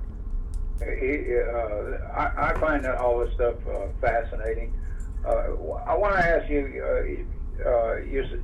[0.79, 4.72] He, uh, I, I find that all this stuff uh, fascinating.
[5.22, 5.53] Uh,
[5.87, 7.27] I want to ask you,
[7.62, 8.42] uh, uh, you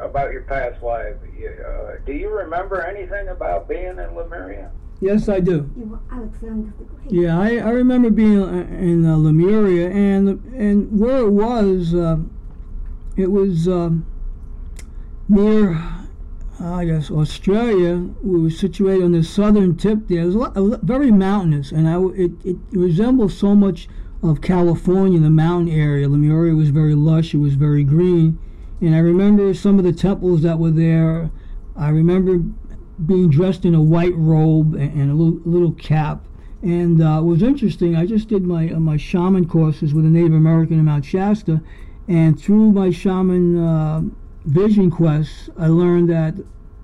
[0.00, 1.16] about your past life.
[1.22, 4.70] Uh, do you remember anything about being in Lemuria?
[5.00, 5.70] Yes, I do.
[5.76, 7.12] You were Alexander the Great.
[7.12, 12.18] Yeah, I, I remember being uh, in uh, Lemuria, and and where it was, uh,
[13.16, 14.06] it was um,
[15.28, 15.78] near,
[16.58, 18.08] I guess, Australia.
[18.22, 20.22] We were situated on the southern tip there.
[20.22, 23.88] It was a lot, a very mountainous, and I, it, it resembled so much
[24.22, 26.08] of California, the mountain area.
[26.08, 27.34] Lemuria was very lush.
[27.34, 28.38] It was very green,
[28.80, 31.30] and I remember some of the temples that were there.
[31.76, 32.40] I remember
[33.04, 36.24] being dressed in a white robe and, a little, little cap.
[36.62, 37.94] And uh, it was interesting.
[37.94, 41.60] I just did my uh, my shaman courses with a Native American in Mount Shasta,
[42.08, 44.02] and through my shaman uh,
[44.46, 46.34] vision quests, I learned that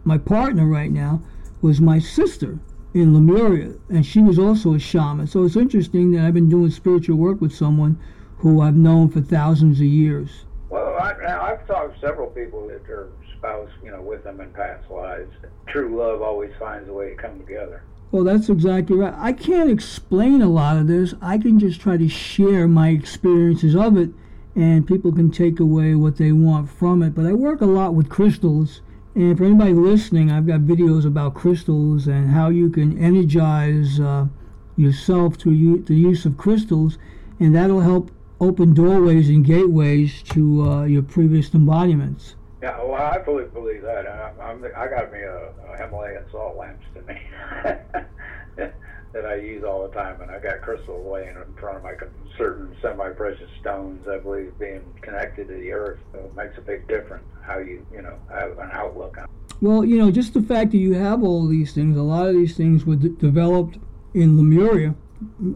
[0.04, 1.22] my partner right now
[1.62, 2.58] was my sister
[2.92, 5.26] in Lemuria, and she was also a shaman.
[5.26, 7.98] So it's interesting that I've been doing spiritual work with someone
[8.38, 10.44] who I've known for thousands of years.
[10.68, 11.12] Well, I,
[11.52, 13.08] I've talked to several people that their
[13.42, 15.32] spouse, you know, with them in past lives.
[15.66, 17.82] True love always finds a way to come together.
[18.12, 19.14] Well, that's exactly right.
[19.16, 21.14] I can't explain a lot of this.
[21.20, 24.10] I can just try to share my experiences of it,
[24.54, 27.16] and people can take away what they want from it.
[27.16, 28.80] But I work a lot with crystals,
[29.16, 34.26] and for anybody listening, I've got videos about crystals and how you can energize uh,
[34.76, 36.96] yourself through the use of crystals,
[37.40, 42.36] and that'll help open doorways and gateways to uh, your previous embodiments.
[42.62, 44.06] Yeah, well, I fully believe that.
[44.06, 47.20] I, I'm, I got me a, a Himalayan salt lamps to me
[49.12, 51.94] that I use all the time, and I got crystals laying in front of my
[52.38, 54.06] certain semi-precious stones.
[54.06, 55.98] I believe being connected to the earth
[56.36, 57.24] makes a big difference.
[57.42, 59.26] How you, you know, have an outlook on.
[59.60, 62.34] Well, you know, just the fact that you have all these things, a lot of
[62.34, 63.78] these things were d- developed
[64.14, 64.94] in Lemuria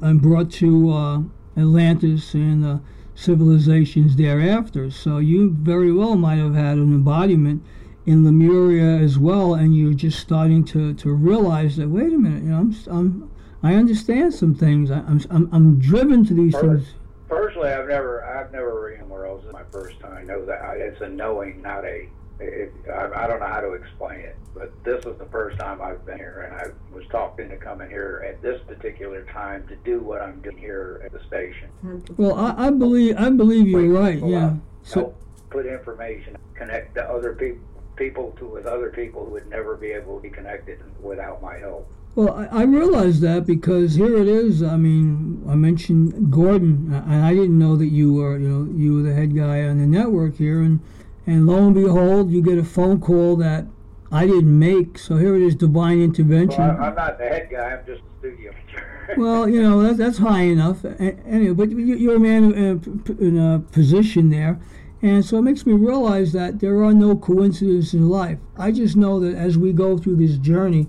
[0.03, 1.23] and brought to uh,
[1.57, 2.79] Atlantis and uh,
[3.17, 4.91] civilizations thereafter.
[4.91, 7.63] So you very well might have had an embodiment
[8.05, 12.45] in Lemuria as well, and you're just starting to, to realize that wait a minute,
[12.45, 13.31] you know, I'm, I'm
[13.63, 14.93] I understand some things.
[14.93, 16.95] I, I'm, I'm I'm driven to these things.
[17.29, 19.43] Personally, I've never, I've never been where else.
[19.45, 20.13] It's my first time.
[20.19, 22.09] I know that I- it's a knowing, not a.
[22.39, 25.81] It, I, I don't know how to explain it, but this is the first time
[25.81, 29.77] I've been here, and I was talked into coming here at this particular time to
[29.77, 31.71] do what I'm doing here at the station.
[32.17, 34.19] Well, I, I believe I believe you're right.
[34.23, 34.45] Yeah.
[34.45, 37.63] out, So help put information, connect the other people,
[37.97, 41.57] people to with other people who would never be able to be connected without my
[41.57, 41.91] help.
[42.15, 44.63] Well, I, I realize that because here it is.
[44.63, 48.95] I mean, I mentioned Gordon, and I didn't know that you were, you know, you
[48.97, 50.81] were the head guy on the network here, and
[51.27, 53.67] and lo and behold, you get a phone call that
[54.13, 54.99] I didn't make.
[54.99, 56.61] So here it is, divine intervention.
[56.61, 57.73] Well, I, I'm not the head guy.
[57.73, 58.93] I'm just the studio manager.
[59.17, 60.85] Well, you know that's that's high enough.
[60.85, 64.59] Anyway, but you- you're a man uh, p- in a position there,
[65.01, 68.39] and so it makes me realize that there are no coincidences in life.
[68.57, 70.89] I just know that as we go through this journey,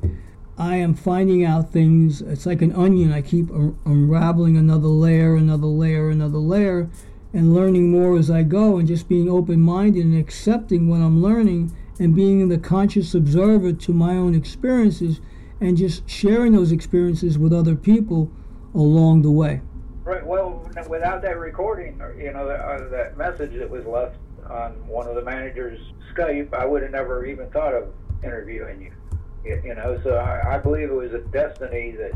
[0.58, 2.24] I am finding out things.
[2.24, 3.12] It's like an onion.
[3.14, 3.52] I keep
[3.86, 6.90] unraveling another layer, another layer, another layer,
[7.38, 11.72] and learning more as I go, and just being open-minded and accepting what I'm learning,
[12.00, 15.22] and being the conscious observer to my own experiences
[15.62, 18.32] and just sharing those experiences with other people
[18.74, 19.62] along the way.
[20.04, 20.26] Right.
[20.26, 24.16] Well, without that recording, or, you know, that, uh, that message that was left
[24.50, 25.80] on one of the managers'
[26.16, 28.92] Skype, I would have never even thought of interviewing you.
[29.46, 32.14] You, you know, so I, I believe it was a destiny that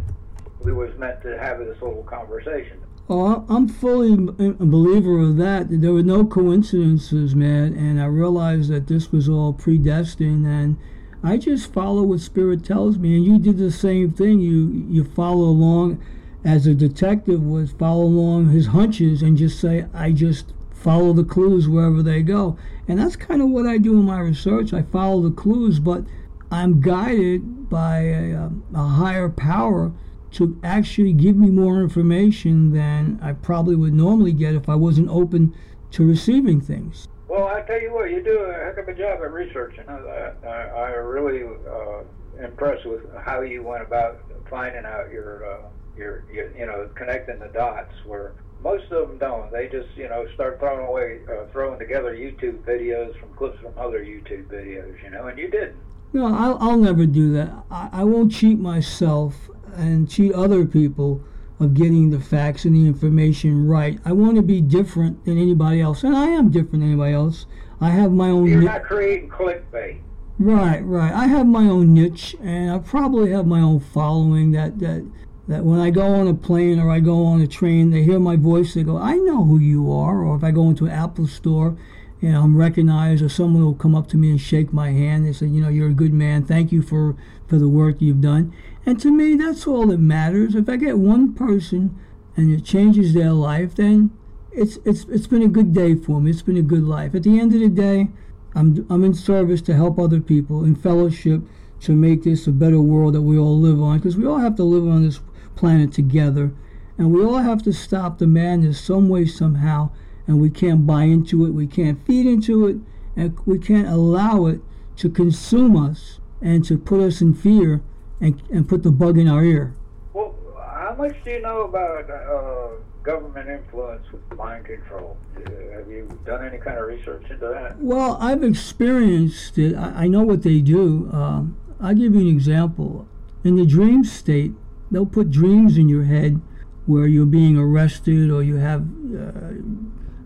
[0.62, 2.80] we was meant to have this little conversation.
[3.14, 5.68] Oh, I'm fully a believer of that.
[5.70, 10.47] There were no coincidences, man, and I realized that this was all predestined.
[10.47, 10.78] And
[11.22, 14.39] I just follow what Spirit tells me, and you did the same thing.
[14.39, 16.01] You you follow along,
[16.45, 21.26] as a detective would follow along his hunches and just say, I just follow the
[21.26, 22.57] clues wherever they go.
[22.88, 24.72] And that's kind of what I do in my research.
[24.72, 26.05] I follow the clues, but
[26.49, 29.91] I'm guided by a, a higher power
[30.32, 35.10] to actually give me more information than I probably would normally get if I wasn't
[35.10, 35.56] open
[35.92, 37.08] to receiving things.
[37.28, 40.38] Well, I tell you what, you do a heck of a job at researching that.
[40.44, 44.20] I, I really uh, impressed with how you went about
[44.50, 45.68] finding out your, uh,
[45.98, 49.52] your, your, you know, connecting the dots where most of them don't.
[49.52, 53.74] They just, you know, start throwing away, uh, throwing together YouTube videos from clips from
[53.78, 55.78] other YouTube videos, you know, and you didn't.
[56.14, 57.52] No, I'll, I'll never do that.
[57.70, 61.24] I, I won't cheat myself and cheat other people
[61.60, 64.00] of getting the facts and the information right.
[64.04, 67.46] I want to be different than anybody else, and I am different than anybody else.
[67.80, 68.48] I have my own.
[68.48, 70.02] You're not creating clickbait.
[70.40, 71.14] Right, right.
[71.14, 74.52] I have my own niche, and I probably have my own following.
[74.54, 75.06] That that
[75.48, 78.20] that when I go on a plane or I go on a train, they hear
[78.20, 78.74] my voice.
[78.74, 81.76] They go, "I know who you are." Or if I go into an Apple store,
[82.22, 85.26] you know, I'm recognized, or someone will come up to me and shake my hand.
[85.26, 86.44] They say, "You know, you're a good man.
[86.44, 87.16] Thank you for
[87.48, 88.54] for the work you've done."
[88.86, 90.56] And to me, that's all that matters.
[90.56, 91.96] If I get one person
[92.38, 94.12] and it changes their life, then
[94.52, 96.30] it's it's it's been a good day for me.
[96.30, 97.16] It's been a good life.
[97.16, 98.10] At the end of the day,
[98.54, 101.42] I'm I'm in service to help other people in fellowship
[101.82, 104.56] to make this a better world that we all live on because we all have
[104.58, 105.20] to live on this
[105.56, 106.52] planet together
[106.98, 109.90] and we all have to stop the madness some way somehow
[110.28, 112.78] and we can't buy into it we can't feed into it
[113.16, 114.60] and we can't allow it
[114.96, 117.82] to consume us and to put us in fear
[118.20, 119.76] and, and put the bug in our ear
[120.14, 125.18] Well, how much do you know about uh, government influence with mind control?
[125.36, 127.80] Have you done any kind of research into that?
[127.80, 129.76] Well, I've experienced it.
[129.76, 131.10] I, I know what they do.
[131.12, 133.08] Um, I'll give you an example.
[133.44, 134.52] In the dream state,
[134.92, 136.42] they'll put dreams in your head
[136.86, 139.54] where you're being arrested or you have uh,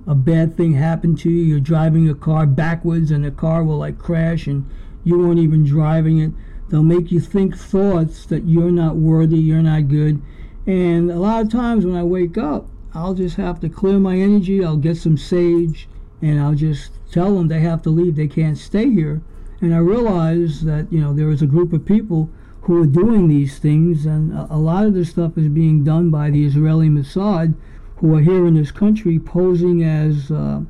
[0.08, 1.44] a bad thing happen to you.
[1.44, 4.70] You're driving a car backwards and the car will like crash and
[5.04, 6.32] you weren't even driving it.
[6.70, 10.22] They'll make you think thoughts that you're not worthy, you're not good.
[10.66, 14.18] And a lot of times when I wake up, I'll just have to clear my
[14.18, 14.64] energy.
[14.64, 15.88] I'll get some sage
[16.22, 18.16] and I'll just tell them they have to leave.
[18.16, 19.22] They can't stay here.
[19.62, 22.30] And I realize that, you know, there is a group of people
[22.62, 26.32] who are doing these things, and a lot of this stuff is being done by
[26.32, 27.54] the Israeli Mossad,
[27.98, 30.62] who are here in this country posing as uh,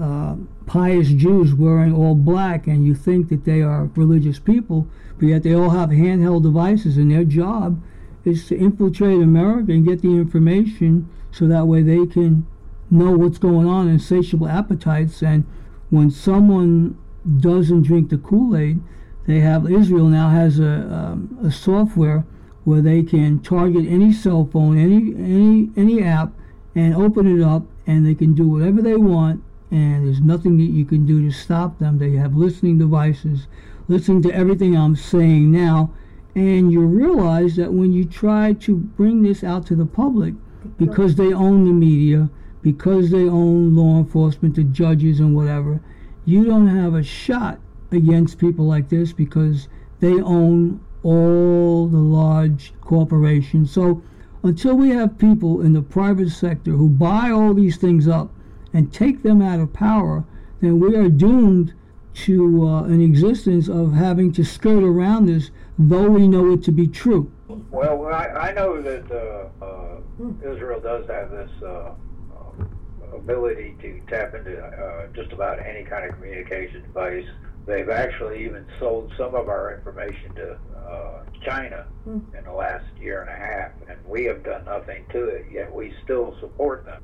[0.00, 0.36] uh,
[0.66, 4.86] pious Jews wearing all black, and you think that they are religious people,
[5.18, 7.82] but yet they all have handheld devices, and their job
[8.24, 12.46] is to infiltrate America and get the information so that way they can
[12.90, 15.44] know what's going on, insatiable appetites, and
[15.90, 16.98] when someone
[17.38, 18.80] doesn't drink the Kool-Aid,
[19.26, 22.24] they have Israel now has a, um, a software
[22.64, 26.32] where they can target any cell phone, any any any app,
[26.74, 30.64] and open it up, and they can do whatever they want, and there's nothing that
[30.64, 31.98] you can do to stop them.
[31.98, 33.46] They have listening devices,
[33.88, 35.92] listening to everything I'm saying now,
[36.34, 40.34] and you realize that when you try to bring this out to the public,
[40.76, 42.30] because they own the media,
[42.62, 45.80] because they own law enforcement, the judges, and whatever,
[46.24, 47.58] you don't have a shot
[47.90, 49.68] against people like this because
[50.00, 53.72] they own all the large corporations.
[53.72, 54.02] So
[54.42, 58.30] until we have people in the private sector who buy all these things up
[58.72, 60.24] and take them out of power,
[60.60, 61.74] then we are doomed
[62.12, 66.72] to uh, an existence of having to skirt around this, though we know it to
[66.72, 67.30] be true.
[67.70, 74.00] Well, I, I know that uh, uh, Israel does have this uh, uh, ability to
[74.08, 77.26] tap into uh, just about any kind of communication device.
[77.66, 83.20] They've actually even sold some of our information to uh, China in the last year
[83.22, 87.02] and a half, and we have done nothing to it, yet we still support them.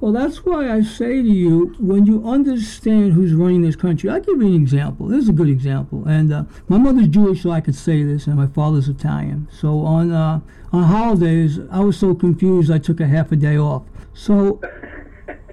[0.00, 4.20] Well, that's why I say to you, when you understand who's running this country, I'll
[4.20, 5.08] give you an example.
[5.08, 6.06] This is a good example.
[6.06, 9.48] And uh, my mother's Jewish, so I could say this, and my father's Italian.
[9.50, 10.40] So on uh,
[10.72, 13.84] on holidays, I was so confused, I took a half a day off.
[14.12, 14.60] So,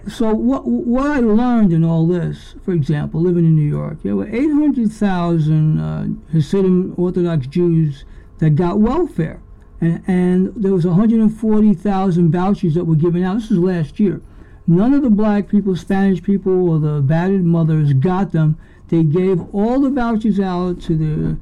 [0.08, 4.16] so what what I learned in all this, for example, living in New York, there
[4.16, 8.06] were 800,000 uh, Hasidim Orthodox Jews
[8.39, 9.41] that got welfare.
[9.80, 13.39] And, and there was 140,000 vouchers that were given out.
[13.39, 14.22] This was last year.
[14.68, 18.58] None of the black people, Spanish people, or the battered mothers got them.
[18.89, 21.38] They gave all the vouchers out to the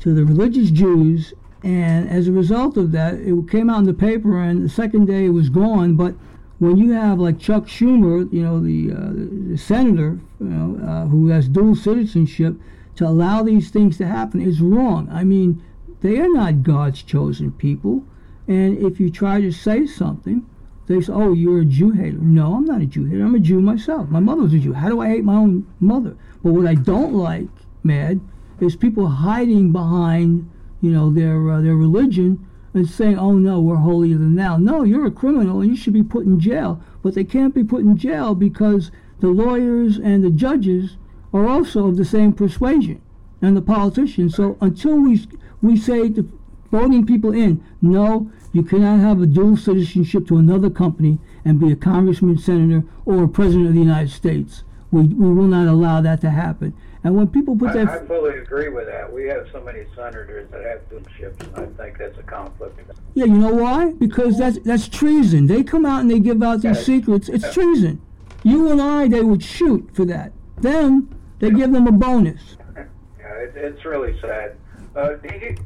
[0.00, 1.32] to the religious Jews,
[1.62, 4.42] and as a result of that, it came out in the paper.
[4.42, 5.94] And the second day, it was gone.
[5.94, 6.14] But
[6.62, 9.10] when you have like Chuck Schumer, you know, the, uh,
[9.50, 12.54] the senator, you know, uh, who has dual citizenship,
[12.94, 15.08] to allow these things to happen is wrong.
[15.10, 15.60] I mean,
[16.02, 18.04] they are not God's chosen people.
[18.46, 20.46] And if you try to say something,
[20.86, 22.18] they say, oh, you're a Jew hater.
[22.18, 23.24] No, I'm not a Jew hater.
[23.24, 24.08] I'm a Jew myself.
[24.08, 24.72] My mother was a Jew.
[24.72, 26.16] How do I hate my own mother?
[26.44, 27.48] But what I don't like,
[27.82, 28.20] Mad,
[28.60, 30.48] is people hiding behind,
[30.80, 34.56] you know, their uh, their religion and saying, oh no, we're holier than thou.
[34.56, 36.82] No, you're a criminal and you should be put in jail.
[37.02, 40.96] But they can't be put in jail because the lawyers and the judges
[41.32, 43.00] are also of the same persuasion
[43.40, 44.34] and the politicians.
[44.36, 45.26] So until we
[45.60, 46.28] we say to
[46.70, 51.70] voting people in, no, you cannot have a dual citizenship to another company and be
[51.70, 54.64] a congressman, senator, or a president of the United States.
[54.90, 56.74] We, we will not allow that to happen.
[57.04, 59.12] And when people put I, that, I fully agree with that.
[59.12, 60.80] We have so many senators that have
[61.18, 62.78] ships, and I think that's a conflict.
[63.14, 63.90] yeah, you know why?
[63.92, 65.46] Because that's that's treason.
[65.46, 66.82] They come out and they give out these Yeah.
[66.84, 67.28] secrets.
[67.28, 68.00] It's treason.
[68.44, 70.32] You and I, they would shoot for that.
[70.60, 71.08] Them,
[71.40, 72.40] they give them a bonus.
[73.18, 74.56] Yeah, it, it's really sad.
[74.96, 75.56] Uh, do you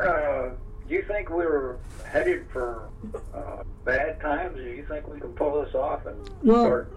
[0.00, 0.48] uh,
[0.88, 1.76] do you think we're
[2.06, 2.88] headed for
[3.34, 4.56] uh, bad times?
[4.56, 6.92] Do you think we can pull this off and Well- start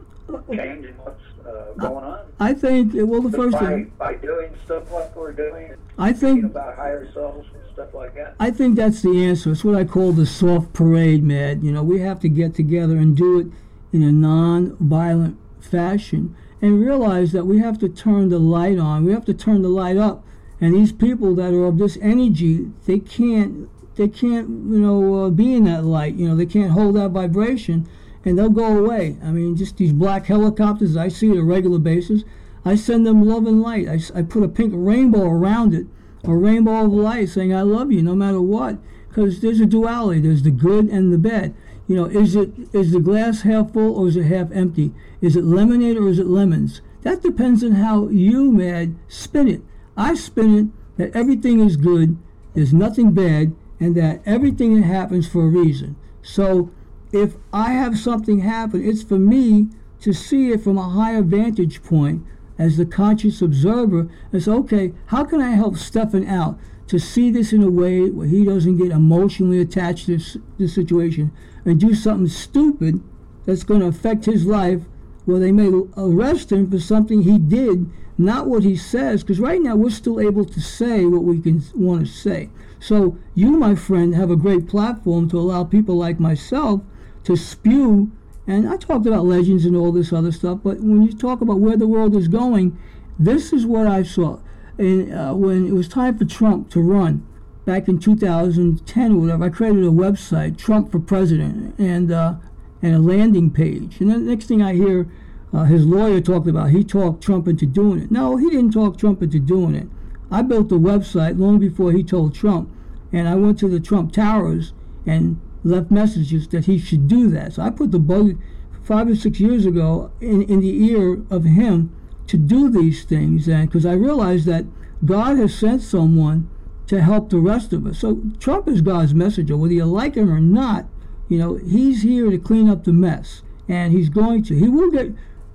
[0.49, 2.25] changing what's uh, going on?
[2.39, 2.93] I think.
[2.95, 6.45] Well, the first by, thing, by doing stuff like we're doing, I think.
[6.45, 8.35] about higher selves and stuff like that.
[8.39, 9.51] I think that's the answer.
[9.51, 11.63] It's what I call the soft parade, Mad.
[11.63, 13.47] You know, we have to get together and do it
[13.93, 19.05] in a non-violent fashion and realize that we have to turn the light on.
[19.05, 20.23] We have to turn the light up.
[20.61, 25.29] And these people that are of this energy, they can't, they can't, you know, uh,
[25.29, 26.15] be in that light.
[26.15, 27.87] You know, they can't hold that vibration,
[28.25, 29.17] and they'll go away.
[29.23, 32.23] I mean, just these black helicopters I see on a regular basis.
[32.65, 33.87] I send them love and light.
[33.87, 35.85] I, I put a pink rainbow around it,
[36.23, 38.79] a rainbow of light, saying I love you no matter what.
[39.07, 40.21] Because there's a duality.
[40.21, 41.53] There's the good and the bad.
[41.87, 44.91] You know, is it is the glass half full or is it half empty?
[45.21, 46.81] Is it lemonade or is it lemons?
[47.03, 49.61] That depends on how you, Mad, spin it.
[49.95, 50.67] I spin it
[50.97, 52.17] that everything is good,
[52.55, 55.95] there's nothing bad, and that everything that happens for a reason.
[56.23, 56.71] So
[57.15, 59.69] if I have something happen, it's for me
[60.01, 62.25] to see it from a higher vantage point
[62.57, 67.31] as the conscious observer and say, okay, how can I help Stefan out to see
[67.31, 71.31] this in a way where he doesn't get emotionally attached to this, this situation
[71.65, 73.01] and do something stupid
[73.45, 74.81] that's going to affect his life
[75.25, 79.61] where they may arrest him for something he did, not what he says, because right
[79.61, 82.49] now we're still able to say what we can want to say.
[82.79, 86.81] So you, my friend, have a great platform to allow people like myself
[87.25, 88.11] to spew.
[88.47, 91.59] And I talked about legends and all this other stuff, but when you talk about
[91.59, 92.77] where the world is going,
[93.17, 94.39] this is what I saw.
[94.77, 97.25] And uh, when it was time for Trump to run
[97.65, 102.35] back in 2010 or whatever, I created a website, Trump for President, and uh,
[102.81, 103.99] and a landing page.
[103.99, 105.07] And then the next thing I hear,
[105.53, 108.11] uh, his lawyer talked about, he talked Trump into doing it.
[108.11, 109.87] No, he didn't talk Trump into doing it.
[110.29, 112.69] I built the website long before he told Trump,
[113.11, 114.73] and I went to the Trump Towers
[115.05, 117.53] and left messages that he should do that.
[117.53, 118.39] So I put the bug
[118.83, 121.93] five or six years ago in, in the ear of him
[122.27, 124.65] to do these things, and because I realized that
[125.03, 126.49] God has sent someone
[126.87, 127.99] to help the rest of us.
[127.99, 130.85] So Trump is God's messenger, whether you like him or not.
[131.27, 134.55] You know, he's here to clean up the mess, and he's going to.
[134.55, 135.07] He will get,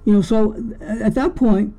[0.05, 0.23] you know.
[0.23, 1.75] So at that point,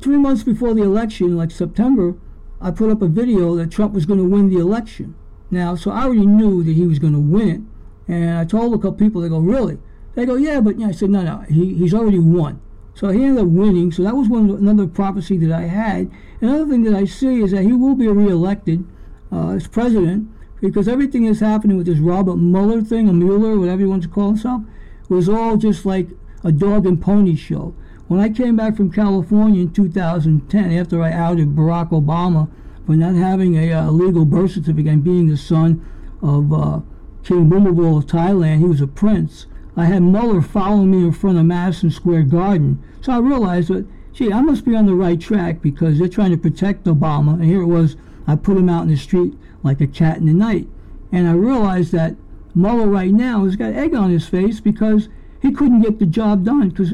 [0.00, 2.16] three months before the election, like September,
[2.60, 5.14] I put up a video that Trump was going to win the election.
[5.54, 8.74] Now, so I already knew that he was going to win it, and I told
[8.74, 9.78] a couple people, they go, really?
[10.16, 10.88] They go, yeah, but yeah.
[10.88, 12.60] I said, no, no, he, he's already won.
[12.94, 13.92] So he ended up winning.
[13.92, 16.10] So that was one another prophecy that I had.
[16.40, 18.84] Another thing that I see is that he will be reelected
[19.30, 20.28] uh, as president
[20.60, 24.12] because everything that's happening with this Robert Mueller thing, or Mueller, whatever he wants to
[24.12, 24.62] call himself,
[25.08, 26.08] was all just like
[26.42, 27.74] a dog and pony show.
[28.08, 32.48] When I came back from California in 2010, after I outed Barack Obama
[32.86, 35.84] for not having a uh, legal birth certificate and being the son
[36.22, 36.80] of uh,
[37.22, 39.46] King Bhumibol of Thailand, he was a prince.
[39.76, 42.82] I had Mueller following me in front of Madison Square Garden.
[43.00, 46.30] So I realized that, gee, I must be on the right track because they're trying
[46.30, 47.34] to protect Obama.
[47.34, 50.26] And here it was, I put him out in the street like a cat in
[50.26, 50.68] the night.
[51.10, 52.14] And I realized that
[52.54, 55.08] Mueller right now has got egg on his face because
[55.42, 56.92] he couldn't get the job done because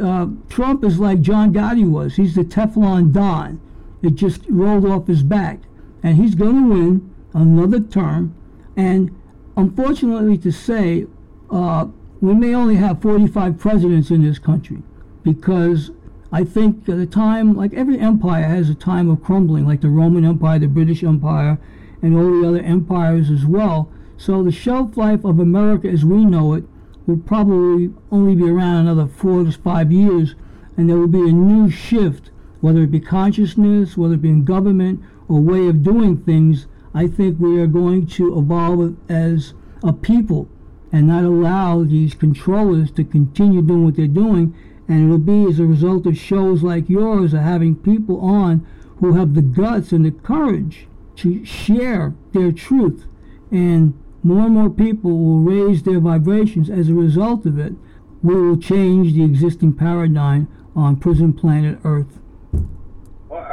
[0.00, 2.16] uh, Trump is like John Gotti was.
[2.16, 3.60] He's the Teflon Don.
[4.04, 5.60] It just rolled off his back.
[6.02, 8.34] And he's going to win another term.
[8.76, 9.18] And
[9.56, 11.06] unfortunately to say,
[11.50, 11.86] uh,
[12.20, 14.82] we may only have 45 presidents in this country
[15.22, 15.90] because
[16.32, 19.88] I think at the time, like every empire has a time of crumbling, like the
[19.88, 21.58] Roman Empire, the British Empire,
[22.02, 23.90] and all the other empires as well.
[24.16, 26.64] So the shelf life of America as we know it
[27.06, 30.34] will probably only be around another four to five years,
[30.76, 32.30] and there will be a new shift
[32.64, 34.98] whether it be consciousness, whether it be in government
[35.28, 39.52] or way of doing things, I think we are going to evolve as
[39.82, 40.48] a people
[40.90, 44.56] and not allow these controllers to continue doing what they're doing.
[44.88, 49.12] And it'll be as a result of shows like yours of having people on who
[49.12, 50.86] have the guts and the courage
[51.16, 53.04] to share their truth.
[53.50, 53.92] And
[54.22, 57.74] more and more people will raise their vibrations as a result of it.
[58.22, 62.20] We will change the existing paradigm on prison planet Earth.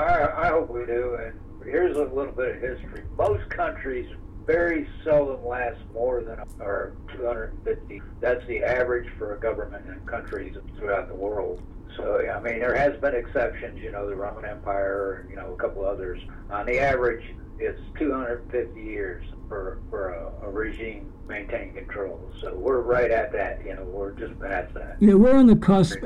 [0.02, 1.18] I, I hope we do.
[1.20, 1.34] And
[1.64, 3.04] here's a little bit of history.
[3.18, 4.10] Most countries
[4.46, 8.02] very seldom last more than or 250.
[8.20, 11.62] That's the average for a government in countries throughout the world.
[11.96, 13.80] So I mean, there has been exceptions.
[13.82, 16.20] You know, the Roman Empire, you know, a couple others.
[16.50, 17.24] On the average,
[17.60, 22.20] it's 250 years for for a, a regime maintaining control.
[22.42, 23.64] So we're right at that.
[23.66, 24.98] You know, we're just past that.
[25.00, 26.02] Yeah, we're on the cusp.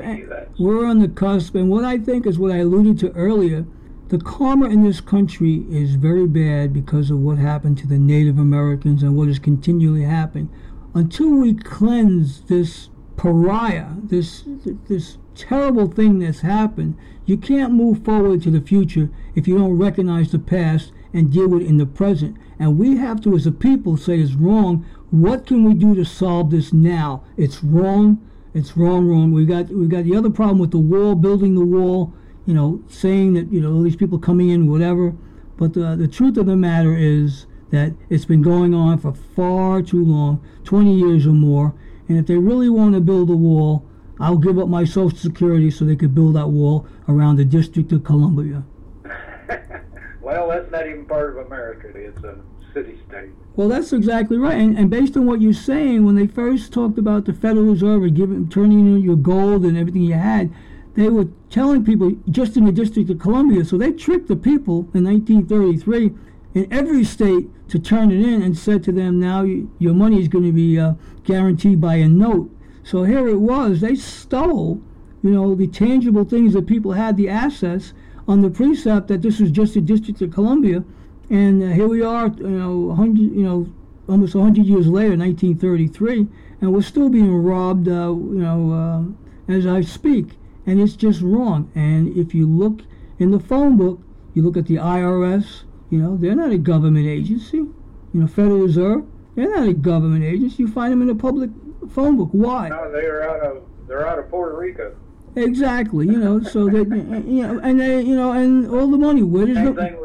[0.58, 3.64] We're on the cusp, and what I think is what I alluded to earlier.
[4.08, 8.38] The karma in this country is very bad because of what happened to the Native
[8.38, 10.48] Americans and what is continually happening.
[10.94, 14.44] Until we cleanse this pariah, this
[14.88, 19.76] this terrible thing that's happened, you can't move forward to the future if you don't
[19.76, 22.36] recognize the past and deal with it in the present.
[22.60, 24.86] And we have to, as a people, say it's wrong.
[25.10, 27.24] What can we do to solve this now?
[27.36, 28.20] It's wrong.
[28.54, 29.32] It's wrong, wrong.
[29.32, 32.14] We got we got the other problem with the wall, building the wall.
[32.46, 35.14] You know, saying that you know all these people coming in, whatever.
[35.56, 39.82] But the the truth of the matter is that it's been going on for far
[39.82, 41.74] too long, 20 years or more.
[42.08, 43.84] And if they really want to build a wall,
[44.20, 47.90] I'll give up my Social Security so they could build that wall around the District
[47.92, 48.64] of Columbia.
[50.22, 51.88] well, that's not even part of America.
[51.94, 52.38] It's a
[52.72, 53.30] city state.
[53.56, 54.54] Well, that's exactly right.
[54.54, 58.04] And, and based on what you're saying, when they first talked about the Federal Reserve
[58.04, 60.52] and giving, turning in your gold and everything you had,
[60.96, 63.64] they were telling people just in the District of Columbia.
[63.64, 66.12] So they tricked the people in 1933
[66.54, 70.20] in every state to turn it in and said to them, now you, your money
[70.20, 70.94] is going to be uh,
[71.24, 72.50] guaranteed by a note.
[72.82, 73.82] So here it was.
[73.82, 74.80] They stole,
[75.22, 77.92] you know, the tangible things that people had, the assets,
[78.26, 80.82] on the precept that this was just the District of Columbia.
[81.28, 83.70] And uh, here we are, you know, 100, you know,
[84.08, 86.26] almost 100 years later, 1933,
[86.62, 90.38] and we're still being robbed, uh, you know, uh, as I speak.
[90.66, 91.70] And it's just wrong.
[91.74, 92.80] And if you look
[93.18, 94.00] in the phone book,
[94.34, 97.58] you look at the IRS, you know, they're not a government agency.
[97.58, 97.72] You
[98.12, 100.64] know, Federal Reserve, they're not a government agency.
[100.64, 101.50] You find them in the public
[101.90, 102.30] phone book.
[102.32, 102.68] Why?
[102.68, 104.96] No, they're out of they're out of Puerto Rico.
[105.36, 106.06] Exactly.
[106.06, 106.88] You know, so that
[107.26, 109.22] you know, and they, you know, and all the money.
[109.22, 109.96] Where does Same the thing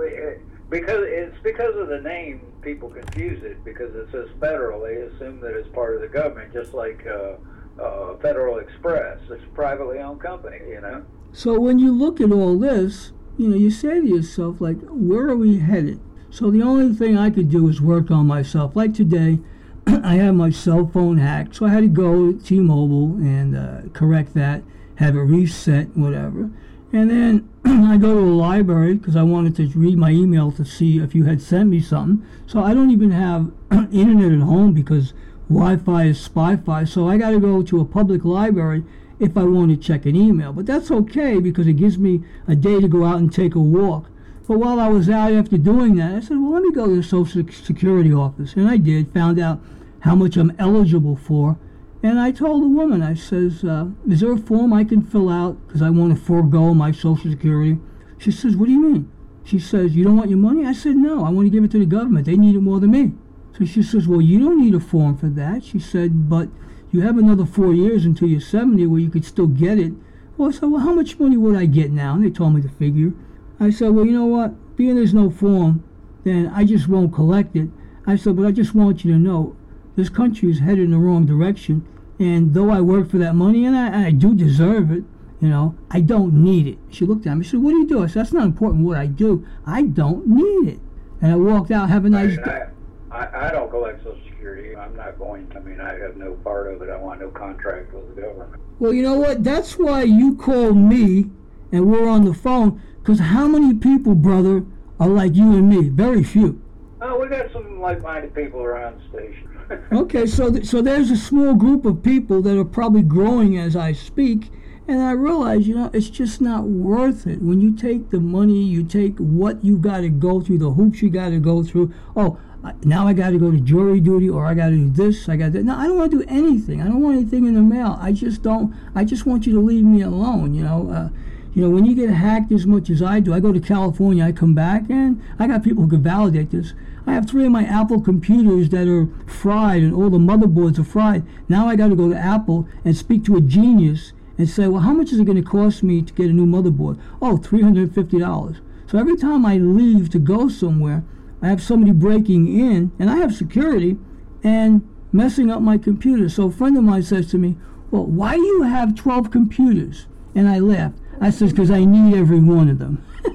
[0.71, 4.81] because it's because of the name people confuse it because it says federal.
[4.81, 7.33] They assume that it's part of the government, just like uh,
[7.79, 9.19] uh, Federal Express.
[9.29, 10.59] It's a privately owned company.
[10.69, 11.05] You know.
[11.33, 15.29] So when you look at all this, you know, you say to yourself, like, where
[15.29, 15.99] are we headed?
[16.29, 18.75] So the only thing I could do is work on myself.
[18.75, 19.39] Like today,
[19.87, 23.89] I had my cell phone hacked, so I had to go to T-Mobile and uh,
[23.93, 24.63] correct that,
[24.95, 26.49] have it reset, whatever.
[26.93, 30.65] And then I go to the library because I wanted to read my email to
[30.65, 32.25] see if you had sent me something.
[32.47, 33.51] So I don't even have
[33.91, 35.13] internet at home because
[35.51, 36.85] Wi-Fi is Spy-Fi.
[36.85, 38.83] So I got to go to a public library
[39.19, 40.53] if I want to check an email.
[40.53, 43.59] But that's okay because it gives me a day to go out and take a
[43.59, 44.07] walk.
[44.47, 46.95] But while I was out after doing that, I said, well, let me go to
[46.95, 48.55] the Social Security office.
[48.55, 49.61] And I did, found out
[49.99, 51.57] how much I'm eligible for.
[52.03, 55.29] And I told the woman, I says, uh, is there a form I can fill
[55.29, 57.77] out because I want to forego my Social Security?
[58.17, 59.11] She says, what do you mean?
[59.43, 60.65] She says, you don't want your money?
[60.65, 62.25] I said, no, I want to give it to the government.
[62.25, 63.13] They need it more than me.
[63.57, 65.63] So she says, well, you don't need a form for that.
[65.63, 66.49] She said, but
[66.91, 69.93] you have another four years until you're 70 where you could still get it.
[70.37, 72.15] Well, I said, well, how much money would I get now?
[72.15, 73.13] And they told me the figure.
[73.59, 74.75] I said, well, you know what?
[74.75, 75.83] Being there's no form,
[76.23, 77.69] then I just won't collect it.
[78.07, 79.55] I said, but I just want you to know
[79.95, 81.87] this country is headed in the wrong direction.
[82.19, 85.03] And though I work for that money, and I, I do deserve it,
[85.39, 86.77] you know, I don't need it.
[86.89, 87.43] She looked at me.
[87.43, 88.03] She said, what do you do?
[88.03, 89.45] I said, that's not important what I do.
[89.65, 90.79] I don't need it.
[91.21, 92.65] And I walked out, have a nice day.
[93.11, 94.75] I, I don't collect Social Security.
[94.75, 95.57] I'm not going to.
[95.57, 96.89] I mean, I have no part of it.
[96.89, 98.61] I want no contract with the government.
[98.79, 99.43] Well, you know what?
[99.43, 101.29] That's why you called me
[101.71, 102.81] and we're on the phone.
[102.99, 104.63] Because how many people, brother,
[104.99, 105.89] are like you and me?
[105.89, 106.61] Very few.
[107.01, 109.49] Oh, we got some like-minded people around the station.
[109.91, 113.75] okay, so th- so there's a small group of people that are probably growing as
[113.75, 114.51] I speak,
[114.87, 117.41] and I realize, you know, it's just not worth it.
[117.41, 121.01] When you take the money, you take what you got to go through, the hoops
[121.01, 121.91] you got to go through.
[122.15, 122.37] Oh,
[122.83, 125.35] now I got to go to jury duty, or I got to do this, I
[125.35, 125.63] got that.
[125.63, 126.81] No, I don't want to do anything.
[126.81, 127.97] I don't want anything in the mail.
[127.99, 128.73] I just don't.
[128.93, 130.53] I just want you to leave me alone.
[130.53, 131.09] You know, uh,
[131.53, 134.23] You know, when you get hacked as much as I do, I go to California,
[134.23, 136.73] I come back, and I got people who can validate this.
[137.05, 140.85] I have three of my Apple computers that are fried, and all the motherboards are
[140.85, 141.23] fried.
[141.49, 144.81] Now I got to go to Apple and speak to a genius and say, well,
[144.81, 146.97] how much is it going to cost me to get a new motherboard?
[147.21, 148.61] Oh, $350.
[148.87, 151.03] So every time I leave to go somewhere,
[151.41, 153.97] I have somebody breaking in, and I have security,
[154.43, 156.29] and messing up my computer.
[156.29, 157.57] So a friend of mine says to me,
[157.89, 160.07] well, why do you have 12 computers?
[160.35, 160.97] And I laughed.
[161.19, 163.03] I says, because I need every one of them.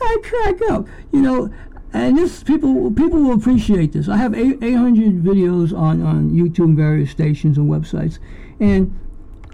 [0.00, 0.86] I crack up.
[1.12, 1.50] You know,
[1.92, 4.08] and this people people will appreciate this.
[4.08, 8.18] I have 800 videos on, on YouTube, and various stations and websites,
[8.60, 8.98] and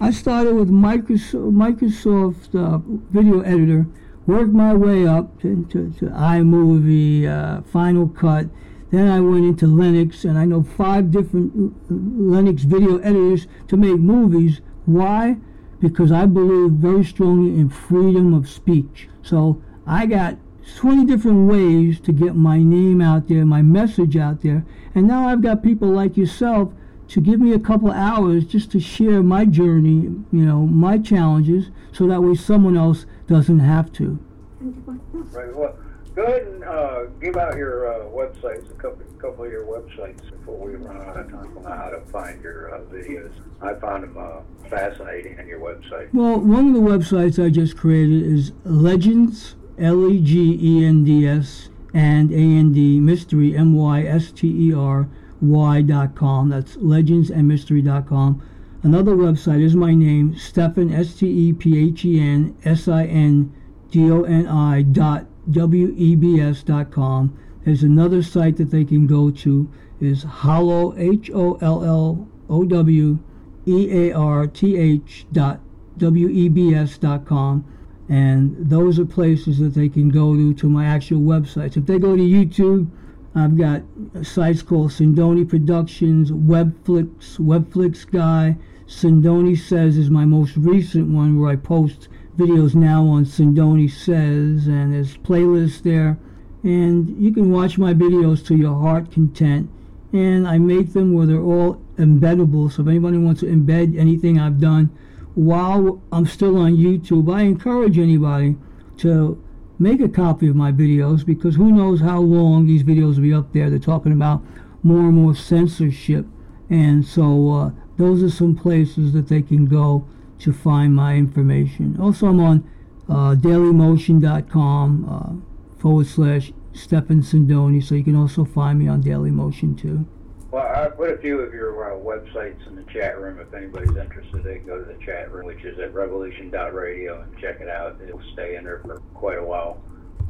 [0.01, 2.79] I started with Microsoft, Microsoft uh,
[3.11, 3.87] Video Editor,
[4.27, 8.47] worked my way up to, to, to iMovie, uh, Final Cut.
[8.91, 13.99] Then I went into Linux, and I know five different Linux video editors to make
[13.99, 14.61] movies.
[14.85, 15.37] Why?
[15.79, 19.09] Because I believe very strongly in freedom of speech.
[19.21, 20.37] So I got
[20.77, 24.65] 20 different ways to get my name out there, my message out there.
[24.93, 26.71] And now I've got people like yourself
[27.09, 31.69] to give me a couple hours just to share my journey, you know, my challenges,
[31.91, 34.19] so that way someone else doesn't have to.
[34.61, 35.55] Right.
[35.55, 35.75] Well,
[36.15, 40.29] go ahead and uh, give out your uh, websites, a couple, couple of your websites
[40.31, 43.31] before we run out of time on how to find your uh, videos.
[43.61, 46.13] I found them uh, fascinating on your website.
[46.13, 51.03] Well, one of the websites I just created is Legends, L E G E N
[51.03, 55.07] D S, and A N D Mystery, M Y S T E R
[55.41, 56.49] Y dot com.
[56.49, 58.41] That's legendsandmystery.com.
[58.85, 63.05] Another website is my name, Stephen, S T E P H E N S I
[63.05, 63.51] N
[63.89, 67.35] D O N I dot W E B S dot com.
[67.63, 69.67] There's another site that they can go to
[69.99, 73.17] is hollow H O L L O W
[73.65, 75.61] E A R T H dot
[75.97, 77.65] W E B S dot com.
[78.07, 81.75] And those are places that they can go to to my actual websites.
[81.75, 82.87] If they go to YouTube,
[83.33, 83.81] I've got
[84.21, 88.57] sites called Sindoni Productions, Webflix, Webflix Guy.
[88.87, 92.07] Sindoni Says is my most recent one where I post
[92.37, 96.17] videos now on Sindoni Says, and there's playlists there.
[96.63, 99.69] And you can watch my videos to your heart content.
[100.13, 102.71] And I make them where they're all embeddable.
[102.71, 104.89] So if anybody wants to embed anything I've done
[105.33, 108.55] while I'm still on YouTube, I encourage anybody
[108.97, 109.41] to
[109.77, 113.33] make a copy of my videos because who knows how long these videos will be
[113.33, 113.69] up there.
[113.69, 114.43] They're talking about
[114.83, 116.25] more and more censorship.
[116.69, 120.07] And so uh, those are some places that they can go
[120.39, 121.97] to find my information.
[121.99, 122.71] Also, I'm on
[123.07, 129.79] uh, dailymotion.com uh, forward slash Stephen Sindoni, so you can also find me on Dailymotion
[129.79, 130.05] too.
[130.51, 133.39] Well, I put a few of your uh, websites in the chat room.
[133.39, 137.37] If anybody's interested, they can go to the chat room, which is at revolution.radio, and
[137.39, 137.99] check it out.
[138.01, 139.81] It'll stay in there for quite a while.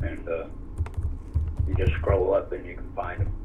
[0.02, 0.48] And uh,
[1.68, 3.45] you just scroll up and you can find them.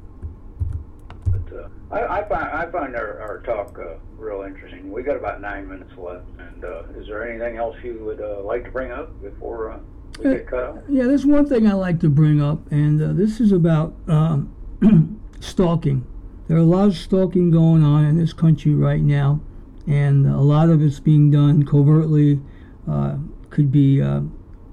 [1.53, 4.91] Uh, I, I, find, I find our, our talk uh, real interesting.
[4.91, 6.27] We got about nine minutes left.
[6.39, 9.79] And uh, is there anything else you would uh, like to bring up before uh,
[10.19, 10.79] we get cut off?
[10.89, 14.55] Yeah, there's one thing I like to bring up, and uh, this is about um,
[15.41, 16.07] stalking.
[16.49, 19.41] There are a lot of stalking going on in this country right now,
[19.87, 22.41] and a lot of it's being done covertly.
[22.89, 23.17] Uh,
[23.51, 24.21] could be uh,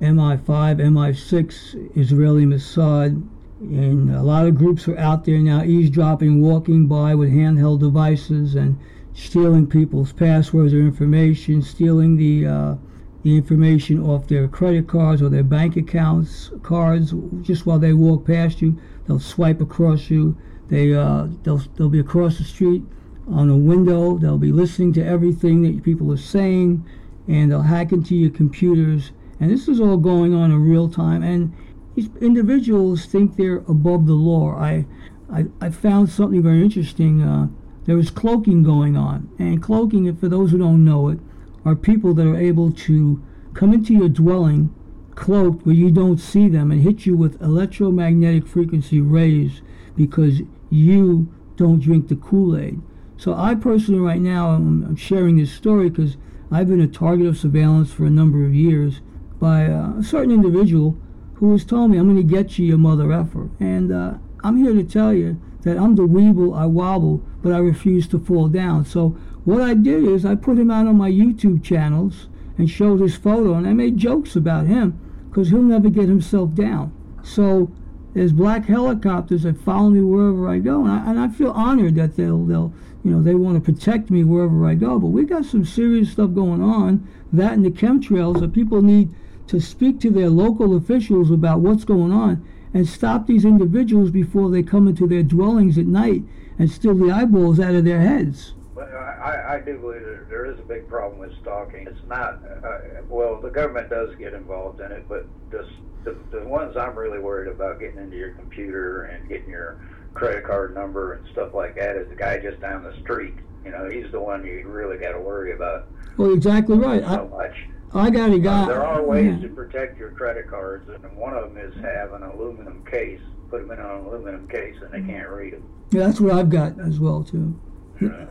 [0.02, 3.28] MI5, MI6, Israeli Mossad,
[3.60, 8.56] and a lot of groups are out there now eavesdropping, walking by with handheld devices
[8.56, 8.80] and
[9.14, 12.76] stealing people's passwords or information, stealing the uh,
[13.24, 18.26] the information off their credit cards or their bank accounts cards just while they walk
[18.26, 18.80] past you.
[19.08, 20.38] They'll swipe across you
[20.70, 22.84] they uh, they'll they'll be across the street
[23.28, 24.18] on a window.
[24.18, 26.86] They'll be listening to everything that people are saying,
[27.28, 29.12] and they'll hack into your computers.
[29.40, 31.24] And this is all going on in real time.
[31.24, 31.54] And
[31.98, 34.56] these individuals think they're above the law.
[34.56, 34.86] I
[35.34, 37.24] I, I found something very interesting.
[37.24, 37.48] Uh,
[37.86, 41.20] there was cloaking going on, and cloaking, for those who don't know it,
[41.66, 43.22] are people that are able to
[43.56, 44.74] come into your dwelling
[45.16, 49.62] cloaked where you don't see them and hit you with electromagnetic frequency rays
[49.96, 52.80] because you don't drink the Kool-Aid.
[53.18, 56.16] So I personally right now I'm, I'm sharing this story because
[56.52, 59.02] I've been a target of surveillance for a number of years
[59.40, 60.96] by a certain individual
[61.38, 63.50] who has told me I'm going to get you your mother effer.
[63.60, 67.58] And uh, I'm here to tell you that I'm the weeble, I wobble, but I
[67.58, 68.86] refuse to fall down.
[68.86, 69.10] So
[69.46, 72.28] what I did is I put him out on my YouTube channels
[72.58, 76.54] and showed his photo and I made jokes about him because he'll never get himself
[76.54, 76.92] down.
[77.24, 77.72] So
[78.14, 81.96] there's black helicopters that follow me wherever I go, and I, and I feel honored
[81.96, 82.74] that they'll they'll
[83.04, 84.98] you know they want to protect me wherever I go.
[84.98, 87.08] But we got some serious stuff going on.
[87.32, 89.14] That and the chemtrails that people need
[89.48, 94.50] to speak to their local officials about what's going on and stop these individuals before
[94.50, 96.24] they come into their dwellings at night
[96.60, 98.54] and steal the eyeballs out of their heads.
[98.78, 101.88] I, I do believe that there is a big problem with stalking.
[101.88, 102.80] It's not, uh,
[103.10, 105.66] well, the government does get involved in it, but this,
[106.04, 109.82] the, the ones I'm really worried about getting into your computer and getting your
[110.14, 113.34] credit card number and stuff like that is the guy just down the street.
[113.66, 117.04] You know, he's the one you really got to worry about Well, exactly right.
[117.04, 117.56] so I, much.
[117.94, 118.64] I got a guy.
[118.64, 119.48] Uh, there are ways yeah.
[119.48, 123.22] to protect your credit cards, and one of them is have an aluminum case.
[123.50, 125.64] Put them in an aluminum case, and they can't read them.
[125.92, 127.60] Yeah, that's what I've got as well too.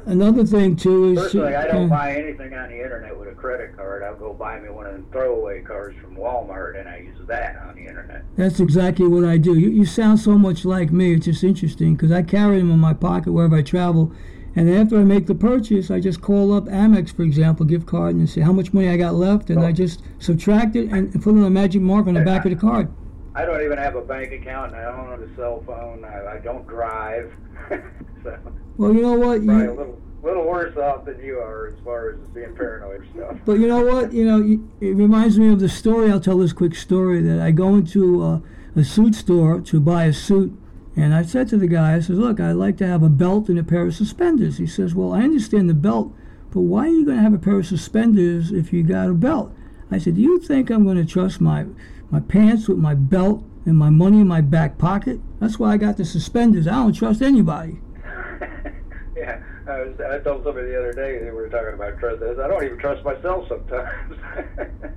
[0.04, 3.34] Another thing too is Personally, I don't uh, buy anything on the internet with a
[3.34, 4.04] credit card.
[4.04, 7.56] I'll go buy me one of them throwaway cards from Walmart, and I use that
[7.56, 8.22] on the internet.
[8.36, 9.58] That's exactly what I do.
[9.58, 11.14] You, you sound so much like me.
[11.14, 14.12] It's just interesting because I carry them in my pocket wherever I travel.
[14.56, 18.16] And after I make the purchase, I just call up Amex, for example, gift card,
[18.16, 21.34] and say how much money I got left, and I just subtract it and put
[21.34, 22.88] in a magic mark on the back of the card.
[23.34, 26.06] I don't even have a bank account, and I don't own a cell phone.
[26.06, 27.30] I, I don't drive,
[28.22, 28.38] so
[28.78, 29.44] Well, you know what?
[29.44, 33.36] probably a little little worse off than you are as far as being paranoid stuff.
[33.44, 34.12] but you know what?
[34.12, 36.10] You know, it reminds me of the story.
[36.10, 38.40] I'll tell this quick story that I go into uh,
[38.74, 40.58] a suit store to buy a suit,
[40.96, 43.48] and I said to the guy, I says, "Look, I'd like to have a belt
[43.48, 46.12] and a pair of suspenders." He says, "Well, I understand the belt,
[46.50, 49.14] but why are you going to have a pair of suspenders if you got a
[49.14, 49.52] belt?"
[49.90, 51.66] I said, "Do you think I'm going to trust my
[52.10, 55.20] my pants with my belt and my money in my back pocket?
[55.38, 56.66] That's why I got the suspenders.
[56.66, 57.78] I don't trust anybody."
[59.16, 62.22] yeah, I, was, I told somebody the other day they were talking about trust.
[62.22, 64.16] I, I don't even trust myself sometimes.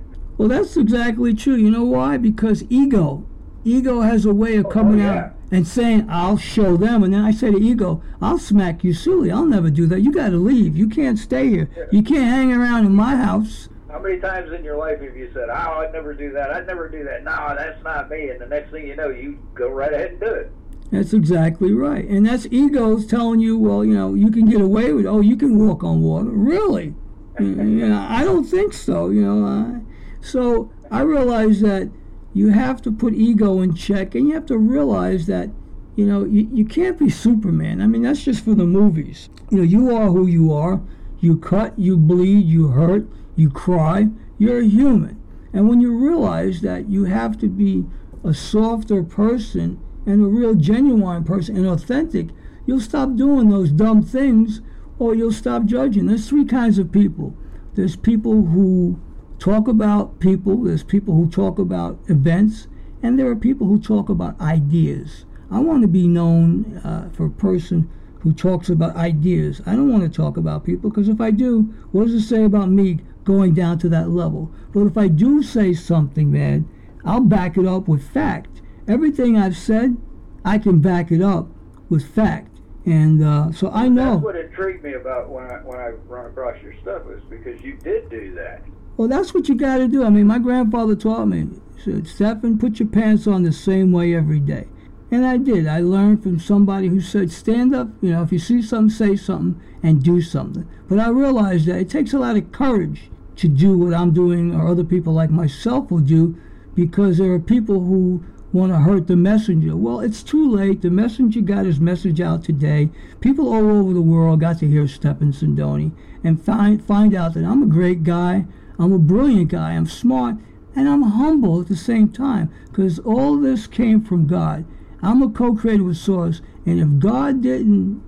[0.40, 1.56] Well, that's exactly true.
[1.56, 2.16] You know why?
[2.16, 3.26] Because ego.
[3.64, 5.14] Ego has a way of Oh, coming yeah.
[5.14, 7.02] out and saying, I'll show them.
[7.02, 9.30] And then I say to ego, I'll smack you silly.
[9.30, 10.00] I'll never do that.
[10.00, 10.76] You got to leave.
[10.76, 11.68] You can't stay here.
[11.90, 13.68] You can't hang around in my house.
[13.90, 16.52] How many times in your life have you said, "Oh, I'd never do that.
[16.52, 18.28] I'd never do that." No, that's not me.
[18.30, 20.52] And the next thing you know, you go right ahead and do it.
[20.92, 22.06] That's exactly right.
[22.06, 25.36] And that's egos telling you, well, you know, you can get away with Oh, you
[25.36, 26.30] can walk on water.
[26.30, 26.94] Really?
[27.40, 29.84] you know, I don't think so, you know.
[30.20, 31.90] So I realize that
[32.32, 35.50] you have to put ego in check and you have to realize that,
[35.96, 37.80] you know, you, you can't be Superman.
[37.80, 39.28] I mean, that's just for the movies.
[39.50, 40.80] You know, you are who you are.
[41.20, 43.06] You cut, you bleed, you hurt,
[43.36, 44.08] you cry.
[44.38, 45.20] You're a human.
[45.52, 47.84] And when you realize that you have to be
[48.24, 52.28] a softer person and a real genuine person and authentic,
[52.64, 54.60] you'll stop doing those dumb things
[54.98, 56.06] or you'll stop judging.
[56.06, 57.34] There's three kinds of people.
[57.74, 59.00] There's people who
[59.40, 62.68] talk about people, there's people who talk about events,
[63.02, 65.24] and there are people who talk about ideas.
[65.50, 69.62] I want to be known uh, for a person who talks about ideas.
[69.66, 72.44] I don't want to talk about people because if I do, what does it say
[72.44, 74.52] about me going down to that level?
[74.72, 76.68] But if I do say something, man,
[77.04, 78.60] I'll back it up with fact.
[78.86, 79.96] Everything I've said,
[80.44, 81.48] I can back it up
[81.88, 82.60] with fact.
[82.84, 84.12] And uh, so I know.
[84.12, 87.60] That's what intrigued me about when I when I run across your stuff is because
[87.62, 88.62] you did do that.
[89.00, 90.04] Well, that's what you got to do.
[90.04, 91.48] I mean, my grandfather taught me.
[91.82, 94.68] Said, Stephen, put your pants on the same way every day.
[95.10, 95.66] And I did.
[95.66, 99.16] I learned from somebody who said, stand up, you know, if you see something, say
[99.16, 100.68] something and do something.
[100.86, 104.54] But I realized that it takes a lot of courage to do what I'm doing
[104.54, 106.38] or other people like myself will do
[106.74, 108.22] because there are people who
[108.52, 109.78] want to hurt the messenger.
[109.78, 110.82] Well, it's too late.
[110.82, 112.90] The messenger got his message out today.
[113.22, 115.92] People all over the world got to hear Stephen Sindoni
[116.22, 118.44] and find, find out that I'm a great guy.
[118.80, 119.72] I'm a brilliant guy.
[119.72, 120.36] I'm smart.
[120.74, 124.64] And I'm humble at the same time because all this came from God.
[125.02, 126.40] I'm a co-creator with Source.
[126.64, 128.02] And if God didn't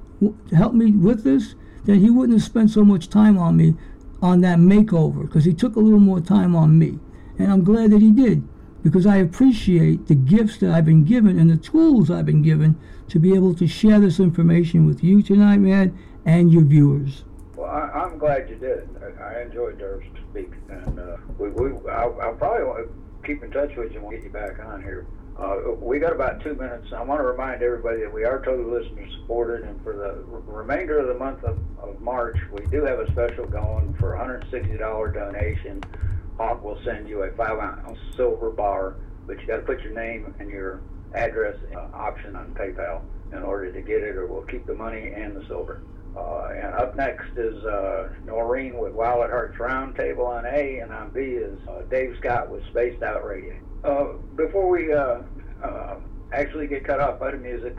[0.53, 1.55] help me with this,
[1.85, 3.75] then he wouldn't have spent so much time on me
[4.23, 6.99] on that makeover because he took a little more time on me.
[7.39, 8.47] And I'm glad that he did
[8.83, 12.79] because I appreciate the gifts that I've been given and the tools I've been given
[13.09, 17.25] to be able to share this information with you tonight, man, and your viewers.
[18.23, 18.89] I, glad you did.
[19.21, 23.43] I, I enjoyed Dirk's speak, and uh, we, we I'll, I'll probably want to keep
[23.43, 25.07] in touch with you and we'll get you back on here.
[25.37, 26.93] Uh, we got about two minutes.
[26.95, 30.99] I want to remind everybody that we are totally listener supported, and for the remainder
[30.99, 35.15] of the month of, of March, we do have a special going for a $160
[35.15, 35.83] donation.
[36.37, 38.97] Hawk will send you a five ounce silver bar,
[39.27, 40.81] but you got to put your name and your
[41.15, 43.01] address uh, option on PayPal
[43.33, 45.83] in order to get it, or we'll keep the money and the silver.
[46.17, 50.93] Uh, and up next is uh, Noreen with Wild at Hearts Roundtable on A, and
[50.93, 53.55] on B is uh, Dave Scott with Spaced Out Radio.
[53.83, 55.21] Uh, before we uh,
[55.65, 55.97] uh,
[56.33, 57.79] actually get cut off by the music,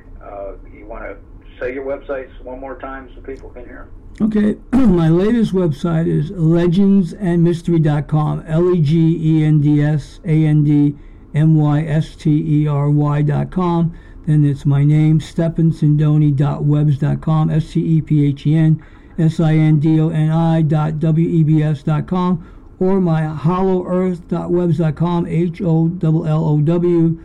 [0.74, 1.16] you want to
[1.60, 3.92] say your websites one more time so people can hear them?
[4.22, 8.44] Okay, my latest website is legendsandmystery.com.
[8.48, 10.96] L E G E N D S A N D
[11.34, 13.94] M Y S T E R Y.com.
[14.26, 17.50] Then it's my name, stephensindoni.webs.com.
[17.50, 18.82] S T E P H E N
[19.18, 22.50] S I N D O N I dot W E B S.com.
[22.80, 25.28] Or my hollowearth.webs.com.
[25.28, 27.20] H O L L O W.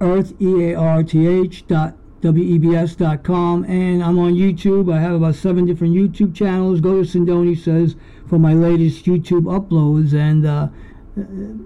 [0.00, 4.92] Earth, E A R T H dot WEBS.com, and I'm on YouTube.
[4.92, 6.80] I have about seven different YouTube channels.
[6.80, 7.96] Go to Sindoni Says
[8.28, 10.68] for my latest YouTube uploads, and uh,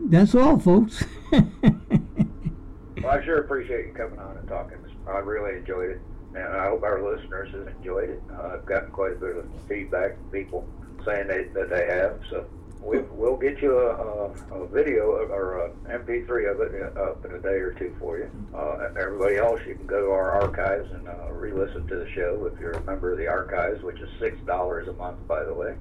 [0.09, 1.05] that's all, folks.
[3.05, 4.78] Well, I sure appreciate you coming on and talking.
[5.07, 6.00] I really enjoyed it,
[6.34, 8.22] and I hope our listeners have enjoyed it.
[8.32, 10.66] Uh, I've gotten quite a bit of feedback from people
[11.05, 12.18] saying they, that they have.
[12.30, 12.46] So
[12.80, 17.22] we, we'll get you a, a, a video of, or a MP3 of it up
[17.26, 18.30] in a day or two for you.
[18.55, 22.50] Uh, everybody else, you can go to our archives and uh, re-listen to the show
[22.50, 25.52] if you're a member of the archives, which is six dollars a month, by the
[25.52, 25.74] way.